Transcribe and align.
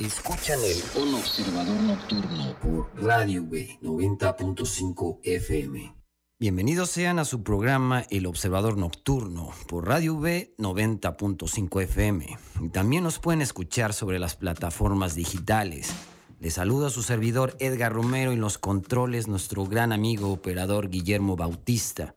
Escuchan 0.00 0.58
el 0.64 1.02
Un 1.02 1.14
Observador 1.14 1.80
Nocturno 1.82 2.56
por 2.60 3.04
Radio 3.04 3.44
B 3.46 3.78
90.5 3.82 5.18
FM. 5.22 5.94
Bienvenidos 6.40 6.90
sean 6.90 7.18
a 7.18 7.24
su 7.24 7.42
programa 7.42 8.04
El 8.10 8.26
Observador 8.26 8.78
Nocturno 8.78 9.50
por 9.68 9.86
Radio 9.86 10.14
V 10.14 10.54
90.5 10.58 11.82
FM. 11.82 12.38
Y 12.62 12.68
también 12.70 13.04
nos 13.04 13.18
pueden 13.18 13.42
escuchar 13.42 13.92
sobre 13.92 14.18
las 14.18 14.34
plataformas 14.34 15.14
digitales. 15.14 15.92
Les 16.40 16.54
saludo 16.54 16.86
a 16.86 16.90
su 16.90 17.02
servidor 17.02 17.54
Edgar 17.60 17.92
Romero 17.92 18.32
y 18.32 18.36
los 18.36 18.58
controles 18.58 19.28
nuestro 19.28 19.66
gran 19.66 19.92
amigo 19.92 20.32
operador 20.32 20.88
Guillermo 20.88 21.36
Bautista. 21.36 22.16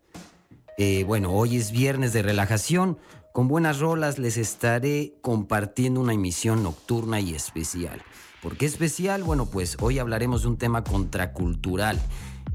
Eh, 0.78 1.04
bueno, 1.04 1.32
hoy 1.32 1.58
es 1.58 1.72
viernes 1.72 2.14
de 2.14 2.24
relajación. 2.24 2.98
Con 3.36 3.50
buenas 3.50 3.80
rolas 3.80 4.18
les 4.18 4.38
estaré 4.38 5.18
compartiendo 5.20 6.00
una 6.00 6.14
emisión 6.14 6.64
nocturna 6.64 7.20
y 7.20 7.34
especial. 7.34 8.02
¿Por 8.42 8.56
qué 8.56 8.66
especial? 8.66 9.24
Bueno, 9.24 9.46
pues 9.46 9.76
hoy 9.82 10.00
hablaremos 10.00 10.44
de 10.44 10.48
un 10.48 10.58
tema 10.58 10.86
contracultural 10.86 12.00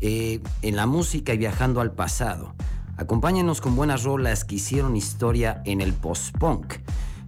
eh, 0.01 0.41
en 0.63 0.77
la 0.77 0.87
música 0.87 1.35
y 1.35 1.37
viajando 1.37 1.83
al 1.83 1.93
pasado. 1.93 2.55
Acompáñenos 2.97 3.61
con 3.61 3.77
buenas 3.77 4.05
rolas 4.05 4.47
que 4.47 4.55
hicieron 4.55 4.97
historia 4.97 5.61
en 5.67 5.83
el 5.83 5.93
post-punk. 5.93 6.77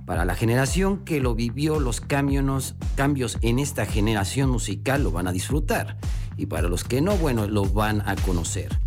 Para 0.07 0.25
la 0.25 0.35
generación 0.35 1.05
que 1.05 1.21
lo 1.21 1.35
vivió, 1.35 1.79
los 1.79 2.01
cambios, 2.01 2.75
cambios 2.97 3.37
en 3.43 3.59
esta 3.59 3.85
generación 3.85 4.49
musical 4.49 5.03
lo 5.03 5.11
van 5.11 5.29
a 5.29 5.33
disfrutar. 5.33 5.99
Y 6.39 6.47
para 6.47 6.69
los 6.69 6.85
que 6.85 7.03
no, 7.03 7.19
bueno, 7.19 7.47
lo 7.47 7.67
van 7.67 8.01
a 8.09 8.17
conocer. 8.17 8.82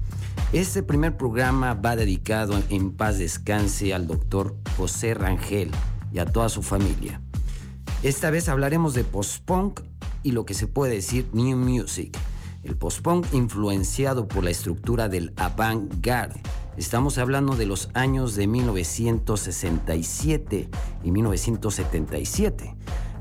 Este 0.54 0.84
primer 0.84 1.18
programa 1.18 1.74
va 1.74 1.96
dedicado 1.96 2.62
en 2.70 2.92
paz 2.92 3.18
descanse 3.18 3.92
al 3.94 4.08
doctor 4.08 4.56
José 4.78 5.14
Rangel 5.14 5.72
y 6.12 6.20
a 6.20 6.26
toda 6.26 6.50
su 6.50 6.62
familia. 6.64 7.22
Esta 8.04 8.30
vez 8.30 8.50
hablaremos 8.50 8.94
de 8.94 9.04
post-punk 9.04 9.82
y 10.24 10.32
lo 10.32 10.46
que 10.46 10.54
se 10.54 10.68
puede 10.68 10.96
decir 10.96 11.28
new 11.34 11.58
music. 11.58 12.18
El 12.64 12.78
post-punk 12.78 13.26
influenciado 13.34 14.28
por 14.28 14.44
la 14.44 14.52
estructura 14.52 15.10
del 15.10 15.34
avant-garde. 15.38 16.42
Estamos 16.78 17.18
hablando 17.18 17.56
de 17.56 17.66
los 17.66 17.90
años 17.94 18.36
de 18.36 18.46
1967 18.48 20.70
y 21.04 21.12
1977. 21.12 22.76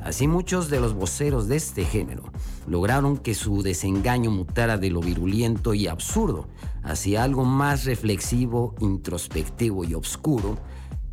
Así 0.05 0.29
muchos 0.29 0.69
de 0.69 0.81
los 0.81 0.93
voceros 0.93 1.49
de 1.49 1.57
este 1.57 1.87
género 1.87 2.25
lograron 2.67 3.17
que 3.17 3.35
su 3.35 3.63
desengaño 3.63 4.31
mutara 4.31 4.77
de 4.77 4.91
lo 4.91 5.01
virulento 5.01 5.73
y 5.73 5.87
absurdo 5.87 6.47
hacia 6.83 7.25
algo 7.25 7.47
más 7.47 7.87
reflexivo, 7.87 8.75
introspectivo 8.81 9.83
y 9.83 9.95
oscuro, 9.95 10.59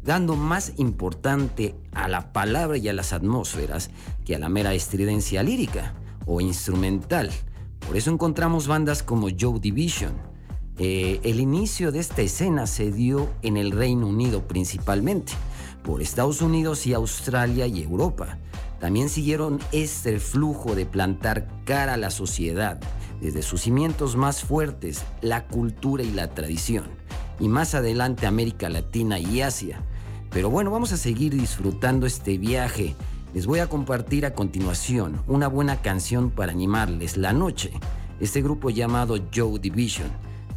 dando 0.03 0.35
más 0.35 0.73
importante 0.75 1.73
a 1.93 2.09
la 2.09 2.33
palabra 2.33 2.77
y 2.77 2.89
a 2.89 2.93
las 2.93 3.13
atmósferas 3.13 3.91
que 4.25 4.35
a 4.35 4.39
la 4.39 4.49
mera 4.49 4.73
estridencia 4.73 5.41
lírica 5.41 5.93
o 6.25 6.41
instrumental. 6.41 7.31
Por 7.87 7.95
eso 7.95 8.11
encontramos 8.11 8.67
bandas 8.67 9.03
como 9.03 9.29
Joe 9.29 9.61
Division. 9.61 10.11
Eh, 10.79 11.21
el 11.23 11.39
inicio 11.39 11.93
de 11.93 11.99
esta 11.99 12.23
escena 12.23 12.67
se 12.67 12.91
dio 12.91 13.29
en 13.41 13.55
el 13.55 13.71
Reino 13.71 14.05
Unido 14.05 14.49
principalmente, 14.49 15.31
por 15.81 16.01
Estados 16.01 16.41
Unidos 16.41 16.85
y 16.87 16.93
Australia 16.93 17.67
y 17.67 17.83
Europa 17.83 18.37
también 18.81 19.09
siguieron 19.09 19.59
este 19.71 20.19
flujo 20.19 20.73
de 20.73 20.87
plantar 20.87 21.47
cara 21.65 21.93
a 21.93 21.97
la 21.97 22.09
sociedad, 22.09 22.79
desde 23.21 23.43
sus 23.43 23.61
cimientos 23.61 24.15
más 24.15 24.43
fuertes, 24.43 25.03
la 25.21 25.45
cultura 25.45 26.03
y 26.03 26.11
la 26.11 26.31
tradición, 26.31 26.85
y 27.39 27.47
más 27.47 27.75
adelante 27.75 28.25
América 28.25 28.69
Latina 28.69 29.19
y 29.19 29.41
Asia. 29.41 29.83
Pero 30.31 30.49
bueno, 30.49 30.71
vamos 30.71 30.91
a 30.93 30.97
seguir 30.97 31.33
disfrutando 31.33 32.07
este 32.07 32.39
viaje. 32.39 32.95
Les 33.35 33.45
voy 33.45 33.59
a 33.59 33.69
compartir 33.69 34.25
a 34.25 34.33
continuación 34.33 35.21
una 35.27 35.47
buena 35.47 35.83
canción 35.83 36.31
para 36.31 36.51
animarles 36.51 37.17
la 37.17 37.33
noche. 37.33 37.71
Este 38.19 38.41
grupo 38.41 38.71
llamado 38.71 39.19
Joe 39.33 39.59
Division, 39.59 40.07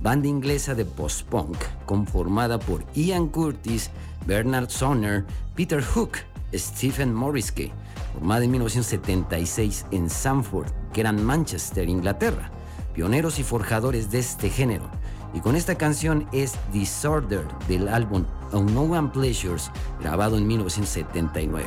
banda 0.00 0.28
inglesa 0.28 0.74
de 0.74 0.86
post-punk, 0.86 1.58
conformada 1.84 2.58
por 2.58 2.90
Ian 2.94 3.28
Curtis, 3.28 3.90
Bernard 4.26 4.70
Sonner, 4.70 5.26
Peter 5.54 5.82
Hook, 5.82 6.12
Stephen 6.54 7.14
Morrisky, 7.14 7.72
formada 8.12 8.44
en 8.44 8.50
1976 8.52 9.86
en 9.90 10.08
Sanford, 10.08 10.68
Gran 10.94 11.24
Manchester, 11.24 11.88
Inglaterra, 11.88 12.50
pioneros 12.94 13.38
y 13.38 13.42
forjadores 13.42 14.10
de 14.10 14.20
este 14.20 14.50
género. 14.50 14.90
Y 15.34 15.40
con 15.40 15.56
esta 15.56 15.74
canción 15.74 16.28
es 16.32 16.54
Disorder 16.72 17.44
del 17.68 17.88
álbum 17.88 18.24
Unknown 18.52 19.10
Pleasures, 19.10 19.70
grabado 20.00 20.38
en 20.38 20.46
1979. 20.46 21.66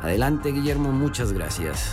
Adelante 0.00 0.52
Guillermo, 0.52 0.90
muchas 0.90 1.32
gracias. 1.32 1.92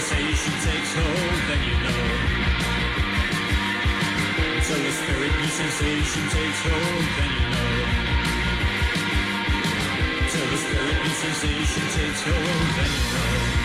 Sensation 0.00 0.52
takes 0.64 0.94
hold, 0.94 1.40
then 1.48 1.62
you 1.68 1.76
know. 1.84 2.04
Until 4.56 4.78
the 4.82 4.92
spirit 4.92 5.32
me 5.40 5.46
sensation 5.48 6.24
takes 6.30 6.62
hold, 6.62 7.04
then 7.16 7.30
you 7.36 7.46
know. 7.52 7.72
Until 10.22 10.46
the 10.52 10.56
spirit 10.56 10.96
me 11.04 11.10
sensation 11.10 11.84
takes 11.96 12.22
hold, 12.22 12.76
then 12.76 12.90
you 12.96 13.12
know. 13.12 13.59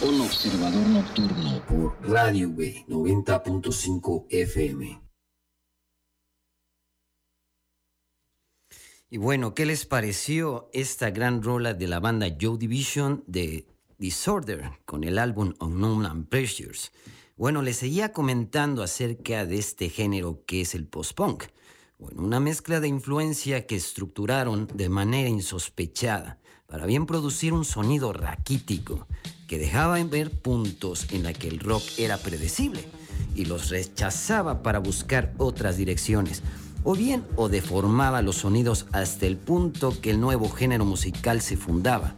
Un 0.00 0.20
Observador 0.20 0.86
Nocturno 0.86 1.60
por 1.66 1.98
Radio 2.08 2.52
B 2.54 2.84
90.5 2.88 4.26
FM. 4.30 5.02
Y 9.10 9.18
bueno, 9.18 9.54
¿qué 9.54 9.66
les 9.66 9.86
pareció 9.86 10.70
esta 10.72 11.10
gran 11.10 11.42
rola 11.42 11.74
de 11.74 11.88
la 11.88 11.98
banda 11.98 12.28
Joe 12.40 12.56
Division 12.56 13.24
de 13.26 13.66
Disorder 13.98 14.70
con 14.84 15.02
el 15.02 15.18
álbum 15.18 15.54
Unknown 15.58 16.06
and 16.06 16.28
Pressures? 16.28 16.92
Bueno, 17.36 17.60
les 17.62 17.78
seguía 17.78 18.12
comentando 18.12 18.84
acerca 18.84 19.46
de 19.46 19.58
este 19.58 19.88
género 19.88 20.44
que 20.46 20.60
es 20.60 20.76
el 20.76 20.86
post-punk. 20.86 21.46
Bueno, 21.98 22.22
una 22.22 22.38
mezcla 22.38 22.78
de 22.78 22.86
influencia 22.86 23.66
que 23.66 23.74
estructuraron 23.74 24.68
de 24.72 24.88
manera 24.90 25.28
insospechada 25.28 26.38
para 26.68 26.86
bien 26.86 27.04
producir 27.04 27.52
un 27.52 27.64
sonido 27.64 28.12
raquítico 28.12 29.08
que 29.48 29.58
dejaba 29.58 29.98
en 29.98 30.10
ver 30.10 30.30
puntos 30.30 31.06
en 31.10 31.24
la 31.24 31.32
que 31.32 31.48
el 31.48 31.58
rock 31.58 31.82
era 31.96 32.18
predecible 32.18 32.84
y 33.34 33.46
los 33.46 33.70
rechazaba 33.70 34.62
para 34.62 34.78
buscar 34.78 35.32
otras 35.38 35.76
direcciones, 35.76 36.42
o 36.84 36.94
bien 36.94 37.24
o 37.34 37.48
deformaba 37.48 38.22
los 38.22 38.36
sonidos 38.36 38.86
hasta 38.92 39.26
el 39.26 39.38
punto 39.38 39.98
que 40.00 40.10
el 40.10 40.20
nuevo 40.20 40.50
género 40.50 40.84
musical 40.84 41.40
se 41.40 41.56
fundaba. 41.56 42.14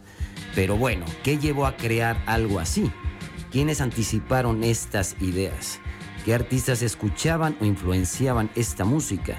Pero 0.53 0.75
bueno, 0.77 1.05
¿qué 1.23 1.37
llevó 1.37 1.65
a 1.65 1.77
crear 1.77 2.21
algo 2.27 2.59
así? 2.59 2.91
¿Quiénes 3.49 3.79
anticiparon 3.79 4.63
estas 4.63 5.15
ideas? 5.21 5.79
¿Qué 6.25 6.33
artistas 6.33 6.81
escuchaban 6.81 7.55
o 7.61 7.65
influenciaban 7.65 8.51
esta 8.55 8.83
música? 8.83 9.37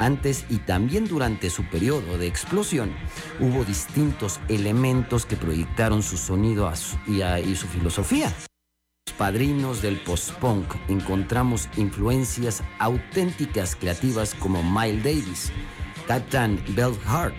Antes 0.00 0.46
y 0.48 0.56
también 0.56 1.06
durante 1.06 1.50
su 1.50 1.62
periodo 1.64 2.16
de 2.16 2.26
explosión, 2.26 2.90
hubo 3.38 3.64
distintos 3.64 4.40
elementos 4.48 5.26
que 5.26 5.36
proyectaron 5.36 6.02
su 6.02 6.16
sonido 6.16 6.72
y, 7.06 7.54
su 7.54 7.66
filosofía. 7.66 8.34
Los 9.06 9.14
padrinos 9.18 9.82
del 9.82 10.00
post-punk 10.00 10.74
encontramos 10.88 11.68
influencias 11.76 12.62
auténticas 12.78 13.76
creativas 13.76 14.34
como 14.34 14.62
Miles 14.62 15.04
Davis, 15.04 15.52
Captain 16.06 16.58
Belhart, 16.70 17.36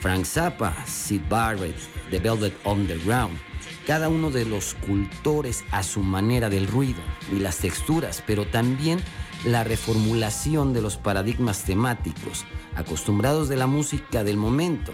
Frank 0.00 0.24
Zappa, 0.24 0.74
Sid 0.86 1.20
Barrett, 1.28 1.76
The 2.10 2.20
Velvet 2.20 2.54
Underground, 2.64 3.38
cada 3.86 4.08
uno 4.08 4.30
de 4.30 4.46
los 4.46 4.72
cultores 4.86 5.62
a 5.72 5.82
su 5.82 6.00
manera 6.00 6.48
del 6.48 6.68
ruido 6.68 7.00
y 7.30 7.38
las 7.38 7.58
texturas, 7.58 8.22
pero 8.26 8.46
también 8.46 9.02
la 9.44 9.64
reformulación 9.64 10.72
de 10.72 10.82
los 10.82 10.96
paradigmas 10.96 11.64
temáticos, 11.64 12.44
acostumbrados 12.74 13.48
de 13.48 13.56
la 13.56 13.66
música 13.66 14.24
del 14.24 14.36
momento. 14.36 14.92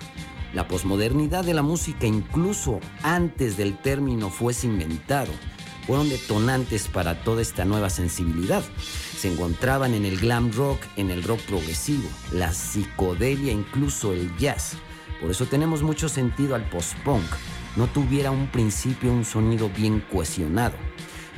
La 0.53 0.69
posmodernidad 0.69 1.45
de 1.45 1.55
la 1.55 1.63
música, 1.63 2.07
incluso 2.07 2.81
antes 3.03 3.57
del 3.57 3.77
término 3.77 4.31
fuese 4.31 4.67
inventado, 4.67 5.33
fueron 5.87 6.09
detonantes 6.09 6.89
para 6.89 7.23
toda 7.25 7.43
esta 7.43 7.65
nueva 7.65 7.91
sensibilidad. 7.91 8.63
Se 9.19 9.33
encontraban 9.33 9.95
en 9.95 10.05
el 10.05 10.19
glam 10.19 10.53
rock, 10.53 10.81
en 10.97 11.11
el 11.11 11.23
rock 11.23 11.41
progresivo, 11.41 12.09
la 12.33 12.53
psicodelia, 12.53 13.53
incluso 13.53 14.13
el 14.13 14.35
jazz. 14.37 14.77
Por 15.21 15.31
eso 15.31 15.47
tenemos 15.47 15.83
mucho 15.83 16.09
sentido 16.09 16.55
al 16.55 16.69
post-punk. 16.69 17.25
No 17.77 17.87
tuviera 17.89 18.31
un 18.31 18.47
principio 18.47 19.13
un 19.13 19.25
sonido 19.25 19.69
bien 19.69 20.05
cohesionado 20.13 20.75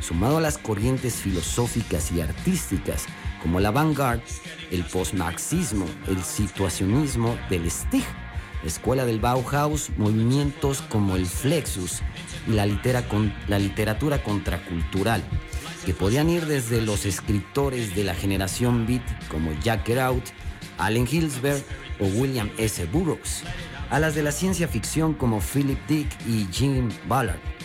sumado 0.01 0.39
a 0.39 0.41
las 0.41 0.59
corrientes 0.59 1.15
filosóficas 1.15 2.13
y 2.13 2.21
artísticas 2.21 3.07
como 3.43 3.61
la 3.61 3.71
vanguard, 3.71 4.21
el 4.71 4.85
postmarxismo, 4.85 5.87
el 6.09 6.23
situacionismo 6.23 7.37
del 7.49 7.71
Stig, 7.71 8.05
la 8.63 8.69
escuela 8.69 9.05
del 9.05 9.21
Bauhaus, 9.21 9.91
movimientos 9.97 10.83
como 10.83 11.17
el 11.17 11.27
Flexus 11.27 12.03
y 12.49 12.53
la, 12.53 12.67
la 13.47 13.59
literatura 13.59 14.23
contracultural, 14.23 15.23
que 15.85 15.95
podían 15.95 16.29
ir 16.31 16.47
desde 16.47 16.81
los 16.83 17.07
escritores 17.07 17.95
de 17.95 18.05
la 18.05 18.15
generación 18.15 18.87
beat 18.87 19.29
como 19.29 19.53
Jack 19.61 19.85
Kerouac, 19.85 20.25
Allen 20.79 21.07
Hilsberg 21.11 21.63
o 22.01 22.07
William 22.07 22.51
S. 22.59 22.85
Burroughs, 22.87 23.45
a 23.91 24.01
las 24.01 24.15
de 24.15 24.23
la 24.23 24.33
ciencia 24.33 24.67
ficción 24.67 25.15
como 25.15 25.41
Philip 25.41 25.79
Dick 25.87 26.09
y 26.27 26.49
Jim 26.51 26.89
Ballard 27.09 27.56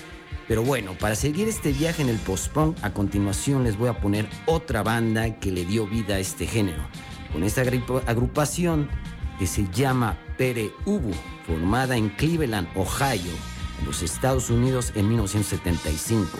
pero 0.51 0.63
bueno, 0.63 0.97
para 0.99 1.15
seguir 1.15 1.47
este 1.47 1.71
viaje 1.71 2.01
en 2.01 2.09
el 2.09 2.17
post-punk, 2.17 2.75
a 2.81 2.91
continuación 2.91 3.63
les 3.63 3.77
voy 3.77 3.87
a 3.87 4.01
poner 4.01 4.27
otra 4.45 4.83
banda 4.83 5.39
que 5.39 5.49
le 5.49 5.63
dio 5.63 5.87
vida 5.87 6.15
a 6.15 6.19
este 6.19 6.45
género. 6.45 6.83
Con 7.31 7.45
esta 7.45 7.61
agrupación 8.05 8.89
que 9.39 9.47
se 9.47 9.65
llama 9.71 10.17
Pere 10.37 10.73
Ubu, 10.83 11.13
formada 11.47 11.95
en 11.95 12.09
Cleveland, 12.09 12.67
Ohio, 12.75 13.31
en 13.79 13.85
los 13.85 14.01
Estados 14.01 14.49
Unidos 14.49 14.91
en 14.95 15.07
1975, 15.07 16.37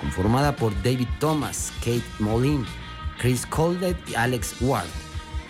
conformada 0.00 0.56
por 0.56 0.74
David 0.82 1.06
Thomas, 1.20 1.72
Kate 1.84 2.02
Moline, 2.18 2.64
Chris 3.20 3.46
Coldet 3.46 3.96
y 4.08 4.16
Alex 4.16 4.56
Ward, 4.60 4.90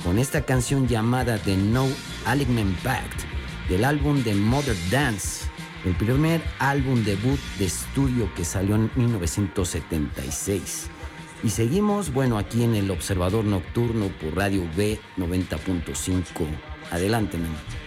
con 0.04 0.18
esta 0.18 0.42
canción 0.42 0.86
llamada 0.86 1.38
The 1.38 1.56
No 1.56 1.86
Alignment 2.26 2.78
Pact 2.82 3.22
del 3.70 3.86
álbum 3.86 4.22
de 4.22 4.34
Mother 4.34 4.76
Dance 4.90 5.50
el 5.84 5.94
primer 5.94 6.40
álbum 6.58 7.02
debut 7.04 7.38
de 7.58 7.66
estudio 7.66 8.32
que 8.34 8.44
salió 8.44 8.76
en 8.76 8.90
1976. 8.94 10.88
Y 11.44 11.50
seguimos, 11.50 12.12
bueno, 12.12 12.38
aquí 12.38 12.62
en 12.62 12.74
el 12.74 12.90
Observador 12.90 13.44
Nocturno 13.44 14.08
por 14.20 14.36
Radio 14.36 14.62
B 14.76 15.00
90.5. 15.18 16.46
Adelante, 16.90 17.38
Mm-hmm. 17.38 17.81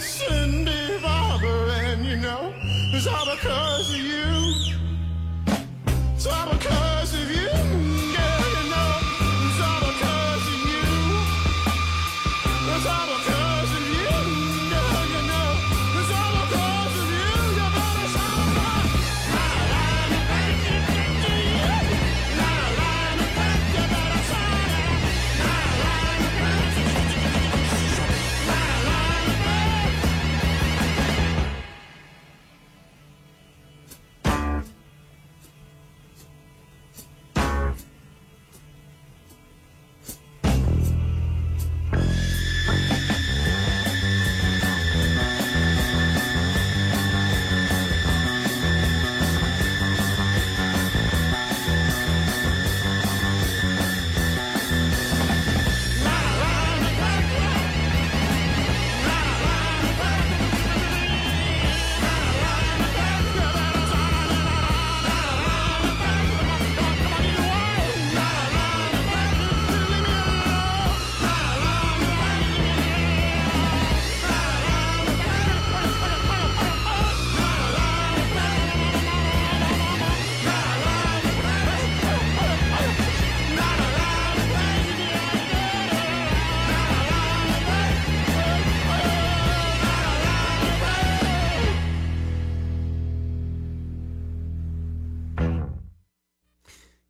Cindy, 0.00 0.98
Barbara, 1.02 1.72
and 1.90 2.06
you 2.06 2.16
know, 2.16 2.54
it's 2.92 3.06
all 3.06 3.26
because 3.26 3.92
of 3.92 4.00
you. 4.00 4.29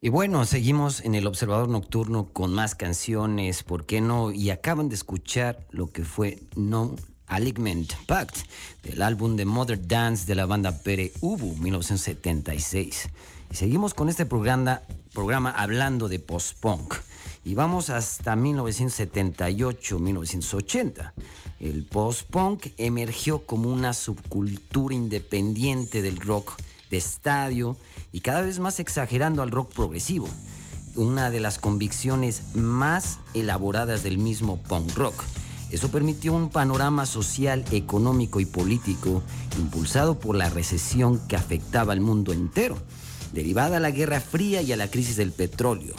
Y 0.02 0.08
bueno, 0.08 0.46
seguimos 0.46 1.02
en 1.02 1.14
el 1.14 1.26
Observador 1.26 1.68
Nocturno 1.68 2.30
con 2.32 2.54
más 2.54 2.74
canciones, 2.74 3.62
¿por 3.62 3.84
qué 3.84 4.00
no? 4.00 4.32
Y 4.32 4.48
acaban 4.48 4.88
de 4.88 4.94
escuchar 4.94 5.66
lo 5.72 5.90
que 5.90 6.04
fue 6.04 6.38
No 6.56 6.96
Alignment 7.26 7.92
Pact, 8.06 8.34
del 8.82 9.02
álbum 9.02 9.36
de 9.36 9.44
Mother 9.44 9.86
Dance 9.86 10.24
de 10.24 10.36
la 10.36 10.46
banda 10.46 10.78
Pere 10.78 11.12
Ubu, 11.20 11.54
1976. 11.56 13.10
Y 13.50 13.54
seguimos 13.54 13.92
con 13.92 14.08
este 14.08 14.24
programa, 14.24 14.80
programa 15.12 15.50
hablando 15.50 16.08
de 16.08 16.18
post-punk. 16.18 16.94
Y 17.44 17.52
vamos 17.52 17.90
hasta 17.90 18.36
1978-1980. 18.36 21.12
El 21.60 21.84
post-punk 21.84 22.68
emergió 22.78 23.44
como 23.44 23.70
una 23.70 23.92
subcultura 23.92 24.94
independiente 24.94 26.00
del 26.00 26.20
rock 26.20 26.54
de 26.88 26.96
estadio 26.96 27.76
y 28.12 28.20
cada 28.20 28.42
vez 28.42 28.58
más 28.58 28.80
exagerando 28.80 29.42
al 29.42 29.50
rock 29.50 29.72
progresivo, 29.72 30.28
una 30.96 31.30
de 31.30 31.40
las 31.40 31.58
convicciones 31.58 32.54
más 32.54 33.18
elaboradas 33.34 34.02
del 34.02 34.18
mismo 34.18 34.60
punk 34.62 34.94
rock. 34.96 35.24
Eso 35.70 35.90
permitió 35.90 36.32
un 36.32 36.50
panorama 36.50 37.06
social, 37.06 37.64
económico 37.70 38.40
y 38.40 38.46
político 38.46 39.22
impulsado 39.58 40.18
por 40.18 40.34
la 40.34 40.50
recesión 40.50 41.20
que 41.28 41.36
afectaba 41.36 41.92
al 41.92 42.00
mundo 42.00 42.32
entero, 42.32 42.76
derivada 43.32 43.76
a 43.76 43.80
la 43.80 43.92
Guerra 43.92 44.20
Fría 44.20 44.62
y 44.62 44.72
a 44.72 44.76
la 44.76 44.90
crisis 44.90 45.16
del 45.16 45.30
petróleo. 45.30 45.94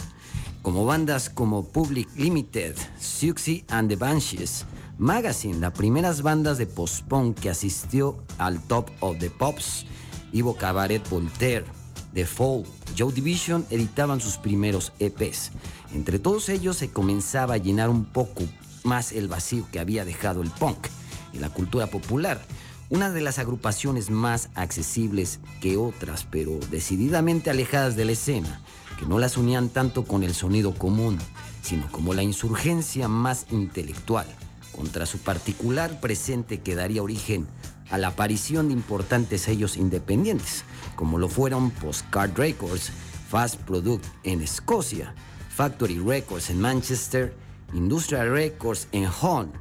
Como 0.62 0.86
bandas 0.86 1.30
como 1.30 1.66
Public 1.66 2.10
Limited, 2.18 2.76
Siouxsie 3.00 3.64
and 3.70 3.90
the 3.90 3.96
Banshees, 3.96 4.66
Magazine, 4.98 5.60
las 5.60 5.72
primeras 5.72 6.22
bandas 6.22 6.58
de 6.58 6.68
post-punk 6.68 7.40
que 7.40 7.50
asistió 7.50 8.18
al 8.38 8.62
Top 8.62 8.92
of 9.00 9.18
the 9.20 9.30
Pops, 9.30 9.86
Ivo 10.34 10.56
Cabaret 10.56 11.02
Voltaire, 11.10 11.66
The 12.14 12.26
Fall, 12.26 12.66
Joe 12.98 13.14
Division 13.14 13.66
editaban 13.70 14.20
sus 14.20 14.38
primeros 14.38 14.92
EPs. 15.00 15.52
Entre 15.94 16.20
todos 16.20 16.50
ellos 16.50 16.78
se 16.78 16.90
comenzaba 16.90 17.54
a 17.56 17.58
llenar 17.58 17.90
un 17.90 18.06
poco 18.06 18.44
más 18.84 19.12
el 19.12 19.28
vacío 19.28 19.68
que 19.72 19.80
había 19.80 20.06
dejado 20.06 20.42
el 20.42 20.50
punk 20.50 20.88
y 21.34 21.40
la 21.40 21.50
cultura 21.50 21.88
popular. 21.88 22.42
Una 22.90 23.10
de 23.10 23.22
las 23.22 23.40
agrupaciones 23.40 24.10
más 24.10 24.50
accesibles 24.56 25.40
que 25.62 25.78
otras, 25.78 26.28
pero 26.30 26.60
decididamente 26.70 27.50
alejadas 27.50 27.96
de 27.96 28.04
la 28.04 28.12
escena, 28.12 28.62
que 29.00 29.06
no 29.06 29.18
las 29.18 29.38
unían 29.38 29.70
tanto 29.70 30.04
con 30.04 30.24
el 30.24 30.34
sonido 30.34 30.74
común, 30.74 31.18
sino 31.62 31.90
como 31.92 32.14
la 32.14 32.24
insurgencia 32.24 33.08
más 33.08 33.46
intelectual 33.52 34.28
contra 34.74 35.06
su 35.06 35.20
particular 35.20 36.00
presente 36.02 36.60
que 36.60 36.76
daría 36.76 37.04
origen 37.04 37.48
a 37.92 37.98
la 37.98 38.08
aparición 38.08 38.70
de 38.70 38.74
importantes 38.74 39.42
sellos 39.42 39.78
independientes, 39.78 40.64
como 40.96 41.20
lo 41.20 41.28
fueron 41.28 41.72
Postcard 41.72 42.36
Records, 42.36 42.92
Fast 43.30 43.58
Product 43.62 44.06
en 44.24 44.42
Escocia, 44.42 45.14
Factory 45.50 46.00
Records 46.00 46.50
en 46.50 46.62
Manchester, 46.62 47.36
Industrial 47.74 48.30
Records 48.30 48.88
en 48.92 49.06
Hull 49.06 49.52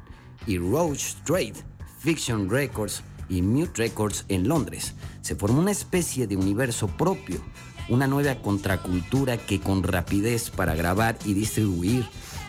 y 0.47 0.57
Roach 0.57 1.15
Trade, 1.25 1.53
Fiction 1.99 2.49
Records 2.49 3.03
y 3.29 3.41
Mute 3.41 3.83
Records 3.83 4.25
en 4.29 4.47
Londres. 4.47 4.93
Se 5.21 5.35
formó 5.35 5.61
una 5.61 5.71
especie 5.71 6.27
de 6.27 6.35
universo 6.35 6.87
propio, 6.87 7.41
una 7.89 8.07
nueva 8.07 8.35
contracultura 8.41 9.37
que 9.37 9.59
con 9.59 9.83
rapidez 9.83 10.49
para 10.49 10.75
grabar 10.75 11.17
y 11.25 11.33
distribuir 11.33 12.05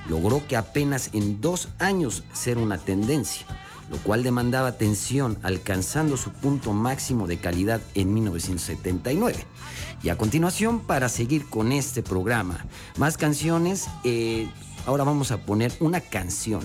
logró 0.08 0.46
que 0.46 0.56
apenas 0.56 1.10
en 1.12 1.40
dos 1.40 1.68
años 1.78 2.24
ser 2.32 2.58
una 2.58 2.78
tendencia 2.78 3.46
lo 3.90 3.98
cual 3.98 4.22
demandaba 4.22 4.68
atención, 4.68 5.38
alcanzando 5.42 6.16
su 6.16 6.30
punto 6.30 6.72
máximo 6.72 7.26
de 7.26 7.38
calidad 7.38 7.80
en 7.94 8.14
1979. 8.14 9.44
Y 10.02 10.08
a 10.08 10.16
continuación, 10.16 10.80
para 10.80 11.08
seguir 11.08 11.48
con 11.48 11.72
este 11.72 12.02
programa, 12.02 12.64
más 12.96 13.16
canciones, 13.16 13.88
eh, 14.04 14.48
ahora 14.86 15.04
vamos 15.04 15.30
a 15.30 15.38
poner 15.38 15.72
una 15.80 16.00
canción 16.00 16.60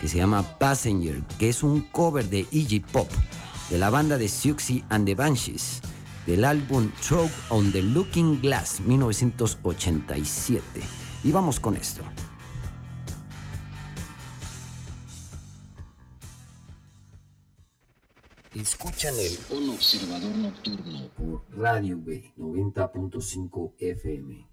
que 0.00 0.08
se 0.08 0.18
llama 0.18 0.58
Passenger, 0.58 1.22
que 1.38 1.48
es 1.48 1.62
un 1.62 1.82
cover 1.82 2.28
de 2.28 2.46
Iggy 2.50 2.80
Pop, 2.80 3.10
de 3.70 3.78
la 3.78 3.90
banda 3.90 4.16
de 4.16 4.28
Siouxsie 4.28 4.84
and 4.88 5.06
the 5.06 5.14
Banshees, 5.14 5.80
del 6.26 6.44
álbum 6.44 6.90
Throw 7.06 7.28
on 7.50 7.72
the 7.72 7.82
Looking 7.82 8.40
Glass, 8.40 8.80
1987. 8.80 10.62
Y 11.24 11.32
vamos 11.32 11.58
con 11.58 11.76
esto. 11.76 12.02
Escuchan 18.60 19.14
el 19.20 19.38
Un 19.56 19.70
Observador 19.70 20.34
Nocturno 20.34 21.08
por 21.16 21.44
Radio 21.56 21.96
B 22.02 22.32
90.5 22.36 23.74
FM. 23.78 24.47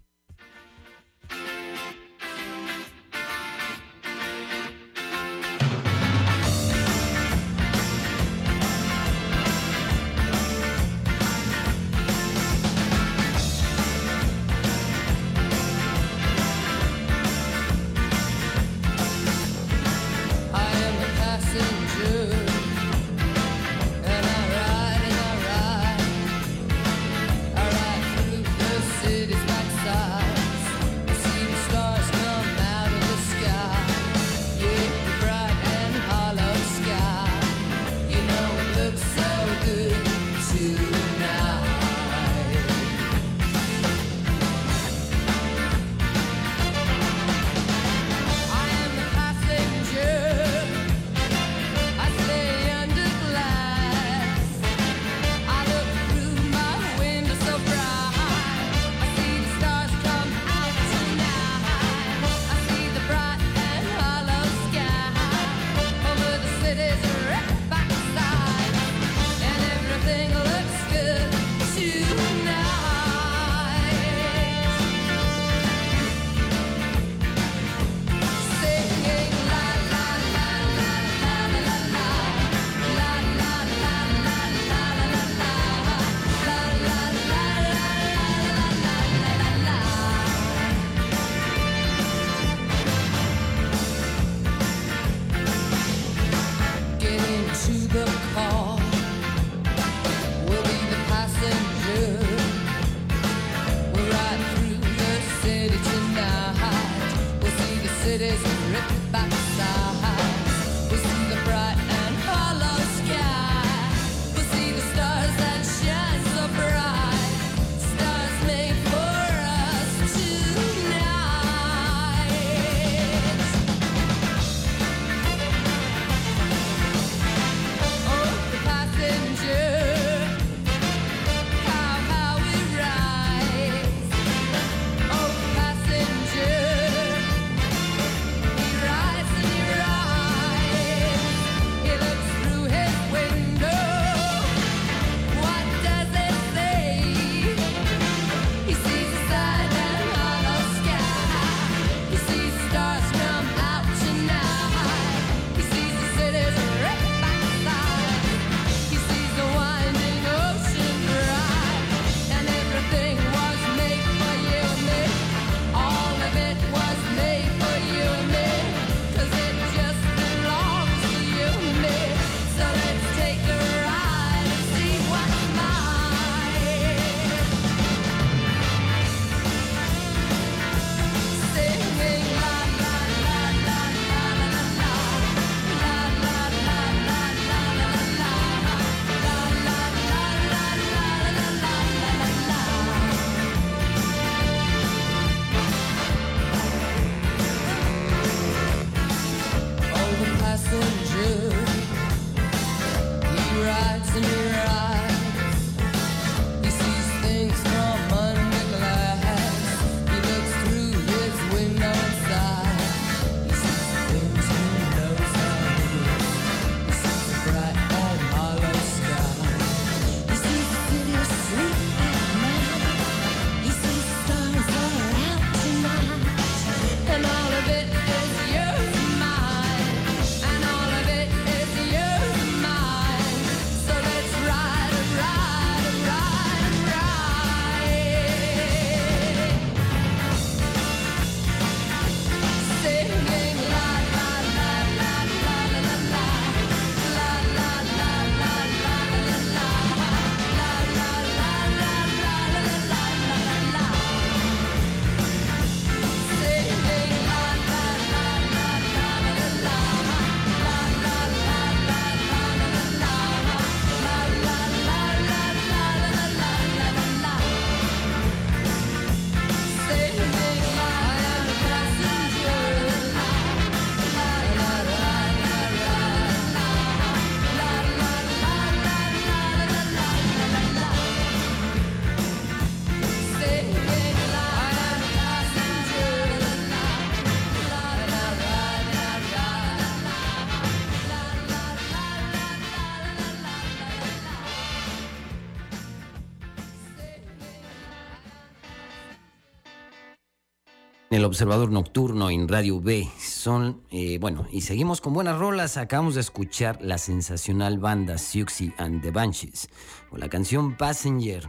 Observador 301.25 301.71
nocturno 301.71 302.29
en 302.29 302.47
Radio 302.47 302.79
B. 302.79 303.09
Son, 303.19 303.81
eh, 303.91 304.17
bueno, 304.19 304.47
y 304.51 304.61
seguimos 304.61 305.01
con 305.01 305.13
buenas 305.13 305.37
rolas. 305.37 305.77
Acabamos 305.77 306.15
de 306.15 306.21
escuchar 306.21 306.77
la 306.81 306.97
sensacional 306.97 307.79
banda 307.79 308.17
Siouxsie 308.17 308.73
and 308.77 309.01
the 309.01 309.11
Banshees, 309.11 309.69
con 310.09 310.19
la 310.19 310.29
canción 310.29 310.77
Passenger, 310.77 311.47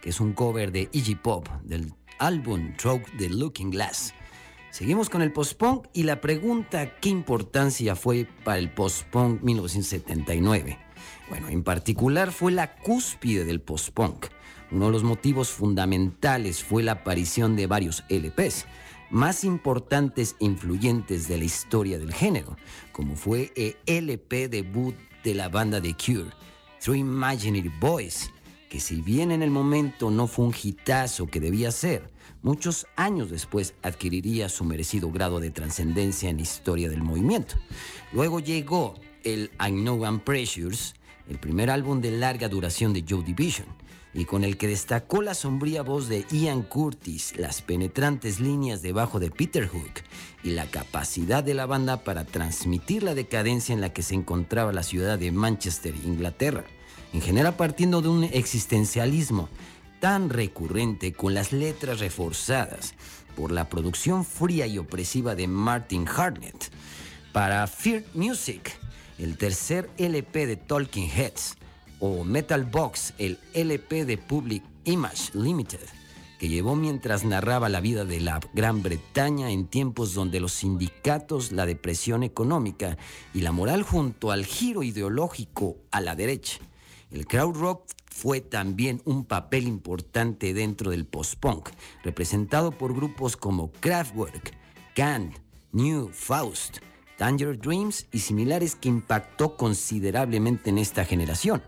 que 0.00 0.10
es 0.10 0.20
un 0.20 0.32
cover 0.32 0.72
de 0.72 0.88
Iggy 0.92 1.14
Pop 1.16 1.48
del 1.62 1.92
álbum 2.18 2.74
Through 2.76 3.02
the 3.18 3.28
Looking 3.28 3.70
Glass. 3.70 4.14
Seguimos 4.70 5.10
con 5.10 5.22
el 5.22 5.32
post-punk 5.32 5.86
y 5.92 6.02
la 6.02 6.20
pregunta, 6.20 6.96
¿qué 7.00 7.08
importancia 7.08 7.96
fue 7.96 8.26
para 8.44 8.58
el 8.58 8.70
post-punk 8.70 9.42
1979? 9.42 10.78
Bueno, 11.28 11.48
en 11.48 11.62
particular 11.62 12.32
fue 12.32 12.52
la 12.52 12.76
cúspide 12.76 13.44
del 13.44 13.60
post-punk. 13.60 14.26
Uno 14.70 14.86
de 14.86 14.92
los 14.92 15.02
motivos 15.02 15.50
fundamentales 15.50 16.62
fue 16.62 16.82
la 16.82 16.92
aparición 16.92 17.56
de 17.56 17.66
varios 17.66 18.04
LPs 18.08 18.66
más 19.10 19.44
importantes 19.44 20.36
e 20.40 20.44
influyentes 20.44 21.28
de 21.28 21.38
la 21.38 21.44
historia 21.44 21.98
del 21.98 22.12
género, 22.12 22.56
como 22.92 23.16
fue 23.16 23.52
el 23.56 23.76
LP 23.86 24.48
debut 24.48 24.94
de 25.24 25.34
la 25.34 25.48
banda 25.48 25.80
The 25.80 25.94
Cure, 25.94 26.30
Through 26.80 26.98
Imaginary 26.98 27.72
Boys, 27.80 28.30
que 28.68 28.80
si 28.80 29.00
bien 29.00 29.32
en 29.32 29.42
el 29.42 29.50
momento 29.50 30.10
no 30.10 30.26
fue 30.26 30.46
un 30.46 30.54
hitazo 30.62 31.26
que 31.26 31.40
debía 31.40 31.70
ser, 31.70 32.10
muchos 32.42 32.86
años 32.96 33.30
después 33.30 33.74
adquiriría 33.82 34.48
su 34.48 34.64
merecido 34.64 35.10
grado 35.10 35.40
de 35.40 35.50
trascendencia 35.50 36.28
en 36.28 36.36
la 36.36 36.42
historia 36.42 36.88
del 36.88 37.02
movimiento. 37.02 37.54
Luego 38.12 38.40
llegó 38.40 38.94
el 39.24 39.50
I 39.60 39.70
Know 39.70 40.04
I'm 40.04 40.20
Precious, 40.20 40.94
el 41.28 41.38
primer 41.38 41.70
álbum 41.70 42.00
de 42.00 42.12
larga 42.12 42.48
duración 42.48 42.92
de 42.92 43.04
Joe 43.08 43.22
Division, 43.22 43.66
y 44.14 44.24
con 44.24 44.44
el 44.44 44.56
que 44.56 44.66
destacó 44.66 45.22
la 45.22 45.34
sombría 45.34 45.82
voz 45.82 46.08
de 46.08 46.24
Ian 46.30 46.62
Curtis, 46.62 47.34
las 47.36 47.62
penetrantes 47.62 48.40
líneas 48.40 48.82
de 48.82 48.92
bajo 48.92 49.20
de 49.20 49.30
Peter 49.30 49.66
Hook 49.68 50.02
y 50.42 50.50
la 50.50 50.66
capacidad 50.66 51.44
de 51.44 51.54
la 51.54 51.66
banda 51.66 52.04
para 52.04 52.24
transmitir 52.24 53.02
la 53.02 53.14
decadencia 53.14 53.72
en 53.72 53.80
la 53.80 53.92
que 53.92 54.02
se 54.02 54.14
encontraba 54.14 54.72
la 54.72 54.82
ciudad 54.82 55.18
de 55.18 55.30
Manchester, 55.30 55.94
Inglaterra, 56.04 56.64
en 57.12 57.20
general 57.20 57.56
partiendo 57.56 58.00
de 58.00 58.08
un 58.08 58.24
existencialismo 58.24 59.48
tan 60.00 60.30
recurrente 60.30 61.12
con 61.12 61.34
las 61.34 61.52
letras 61.52 62.00
reforzadas 62.00 62.94
por 63.36 63.52
la 63.52 63.68
producción 63.68 64.24
fría 64.24 64.66
y 64.66 64.78
opresiva 64.78 65.34
de 65.34 65.48
Martin 65.48 66.06
Harnett. 66.08 66.70
Para 67.32 67.66
Fear 67.66 68.04
Music, 68.14 68.72
el 69.18 69.36
tercer 69.36 69.90
LP 69.98 70.46
de 70.46 70.56
Talking 70.56 71.08
Heads, 71.08 71.56
o 72.00 72.24
Metal 72.24 72.64
Box, 72.64 73.14
el 73.18 73.38
LP 73.54 74.04
de 74.04 74.18
Public 74.18 74.62
Image 74.84 75.30
Limited, 75.34 75.86
que 76.38 76.48
llevó 76.48 76.76
mientras 76.76 77.24
narraba 77.24 77.68
la 77.68 77.80
vida 77.80 78.04
de 78.04 78.20
la 78.20 78.40
Gran 78.54 78.82
Bretaña 78.82 79.50
en 79.50 79.66
tiempos 79.66 80.14
donde 80.14 80.40
los 80.40 80.52
sindicatos, 80.52 81.52
la 81.52 81.66
depresión 81.66 82.22
económica 82.22 82.96
y 83.34 83.40
la 83.40 83.52
moral 83.52 83.82
junto 83.82 84.30
al 84.30 84.46
giro 84.46 84.82
ideológico 84.82 85.76
a 85.90 86.00
la 86.00 86.14
derecha. 86.14 86.58
El 87.10 87.26
crowd 87.26 87.56
rock 87.56 87.82
fue 88.06 88.40
también 88.40 89.00
un 89.04 89.24
papel 89.24 89.66
importante 89.66 90.52
dentro 90.52 90.90
del 90.90 91.06
post-punk, 91.06 91.70
representado 92.02 92.72
por 92.72 92.94
grupos 92.94 93.36
como 93.36 93.70
Kraftwerk, 93.72 94.54
Can, 94.94 95.32
New, 95.72 96.10
Faust, 96.12 96.78
Danger 97.18 97.58
Dreams 97.58 98.06
y 98.12 98.20
similares 98.20 98.74
que 98.74 98.88
impactó 98.88 99.56
considerablemente 99.56 100.70
en 100.70 100.78
esta 100.78 101.04
generación. 101.04 101.62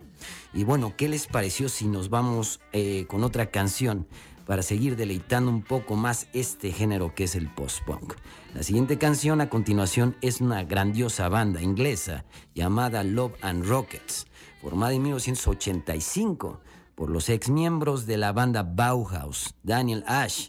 Y 0.52 0.64
bueno, 0.64 0.94
¿qué 0.96 1.08
les 1.08 1.26
pareció 1.26 1.68
si 1.68 1.86
nos 1.86 2.10
vamos 2.10 2.60
eh, 2.72 3.06
con 3.08 3.24
otra 3.24 3.50
canción 3.50 4.06
para 4.46 4.62
seguir 4.62 4.96
deleitando 4.96 5.50
un 5.50 5.62
poco 5.62 5.94
más 5.94 6.26
este 6.32 6.72
género 6.72 7.14
que 7.14 7.24
es 7.24 7.34
el 7.34 7.48
post-punk? 7.48 8.14
La 8.54 8.62
siguiente 8.62 8.98
canción 8.98 9.40
a 9.40 9.48
continuación 9.48 10.16
es 10.20 10.40
una 10.40 10.64
grandiosa 10.64 11.28
banda 11.28 11.62
inglesa 11.62 12.24
llamada 12.54 13.04
Love 13.04 13.34
and 13.42 13.64
Rockets, 13.66 14.26
formada 14.60 14.92
en 14.92 15.02
1985 15.02 16.60
por 16.94 17.10
los 17.10 17.28
ex 17.28 17.48
miembros 17.48 18.06
de 18.06 18.18
la 18.18 18.32
banda 18.32 18.62
Bauhaus, 18.62 19.54
Daniel 19.62 20.04
Ash, 20.06 20.48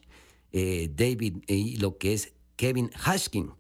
eh, 0.51 0.91
David 0.93 1.43
y 1.47 1.77
lo 1.77 1.97
que 1.97 2.13
es 2.13 2.33
Kevin 2.57 2.89
Hashkin. 2.91 3.53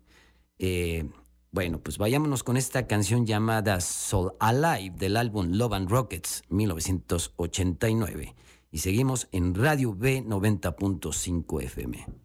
Eh, 0.59 1.09
bueno, 1.51 1.79
pues 1.83 1.97
vayámonos 1.97 2.43
con 2.43 2.55
esta 2.55 2.87
canción 2.87 3.25
llamada 3.25 3.81
Soul 3.81 4.31
Alive 4.39 4.95
del 4.97 5.17
álbum 5.17 5.51
Love 5.51 5.73
and 5.73 5.89
Rockets 5.89 6.43
1989 6.47 8.35
y 8.71 8.77
seguimos 8.77 9.27
en 9.33 9.53
Radio 9.55 9.93
B 9.93 10.23
90.5 10.25 11.63
FM. 11.63 12.20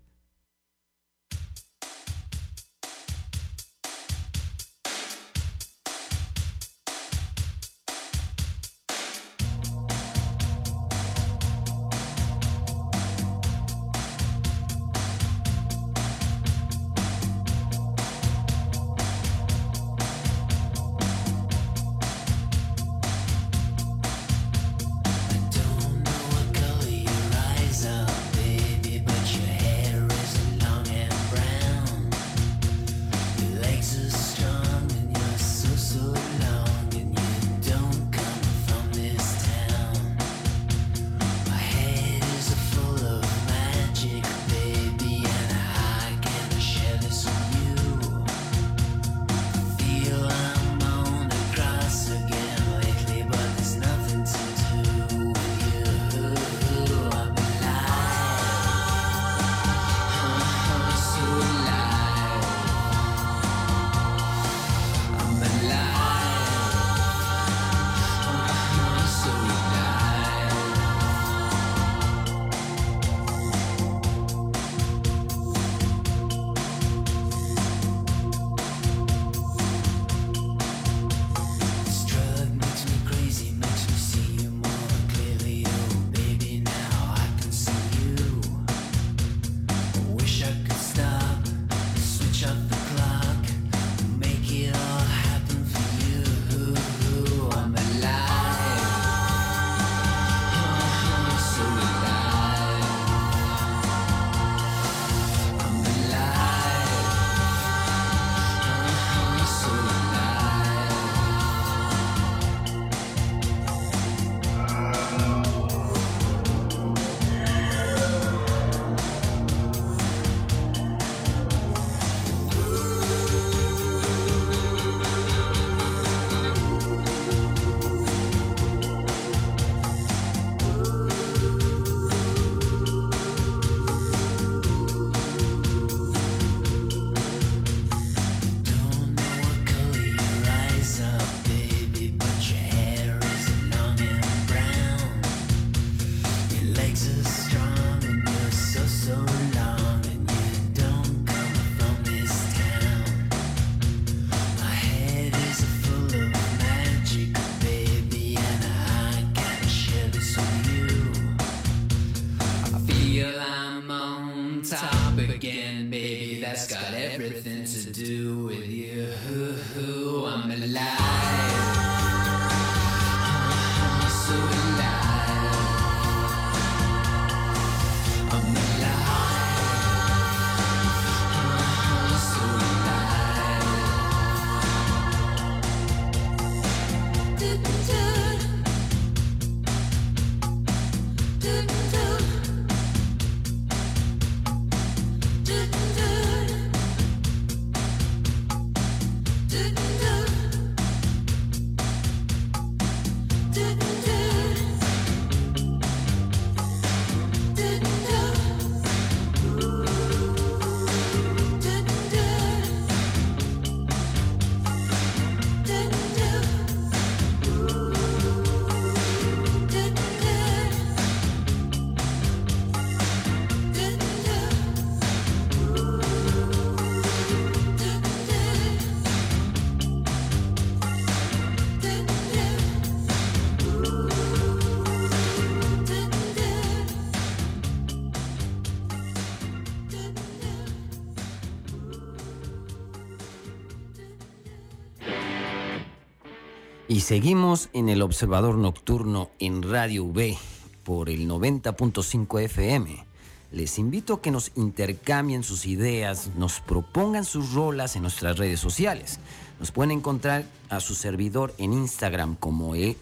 Y 246.97 247.01
seguimos 247.01 247.69
en 247.75 247.91
el 247.91 248.01
Observador 248.01 248.57
Nocturno 248.57 249.29
en 249.39 249.63
Radio 249.63 250.07
V 250.07 250.39
por 250.83 251.11
el 251.11 251.29
90.5 251.29 252.41
FM. 252.41 253.05
Les 253.53 253.79
invito 253.79 254.15
a 254.15 254.23
que 254.23 254.31
nos 254.31 254.51
intercambien 254.55 255.43
sus 255.43 255.67
ideas, 255.67 256.31
nos 256.39 256.61
propongan 256.61 257.27
sus 257.27 257.53
rolas 257.53 257.97
en 257.97 258.03
nuestras 258.03 258.39
redes 258.39 258.61
sociales. 258.61 259.21
Nos 259.61 259.73
pueden 259.73 259.91
encontrar 259.91 260.47
a 260.71 260.81
su 260.81 260.95
servidor 260.95 261.55
en 261.59 261.75
Instagram 261.75 262.35
como 262.35 262.75
el 262.75 262.97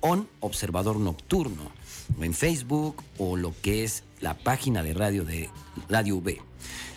On 0.00 0.26
Observador 0.40 0.96
Nocturno, 0.96 1.70
o 2.18 2.24
en 2.24 2.32
Facebook 2.32 3.02
o 3.18 3.36
lo 3.36 3.52
que 3.60 3.84
es 3.84 4.04
la 4.20 4.38
página 4.38 4.82
de 4.82 4.94
radio 4.94 5.22
de 5.26 5.50
Radio 5.90 6.16
V. 6.16 6.40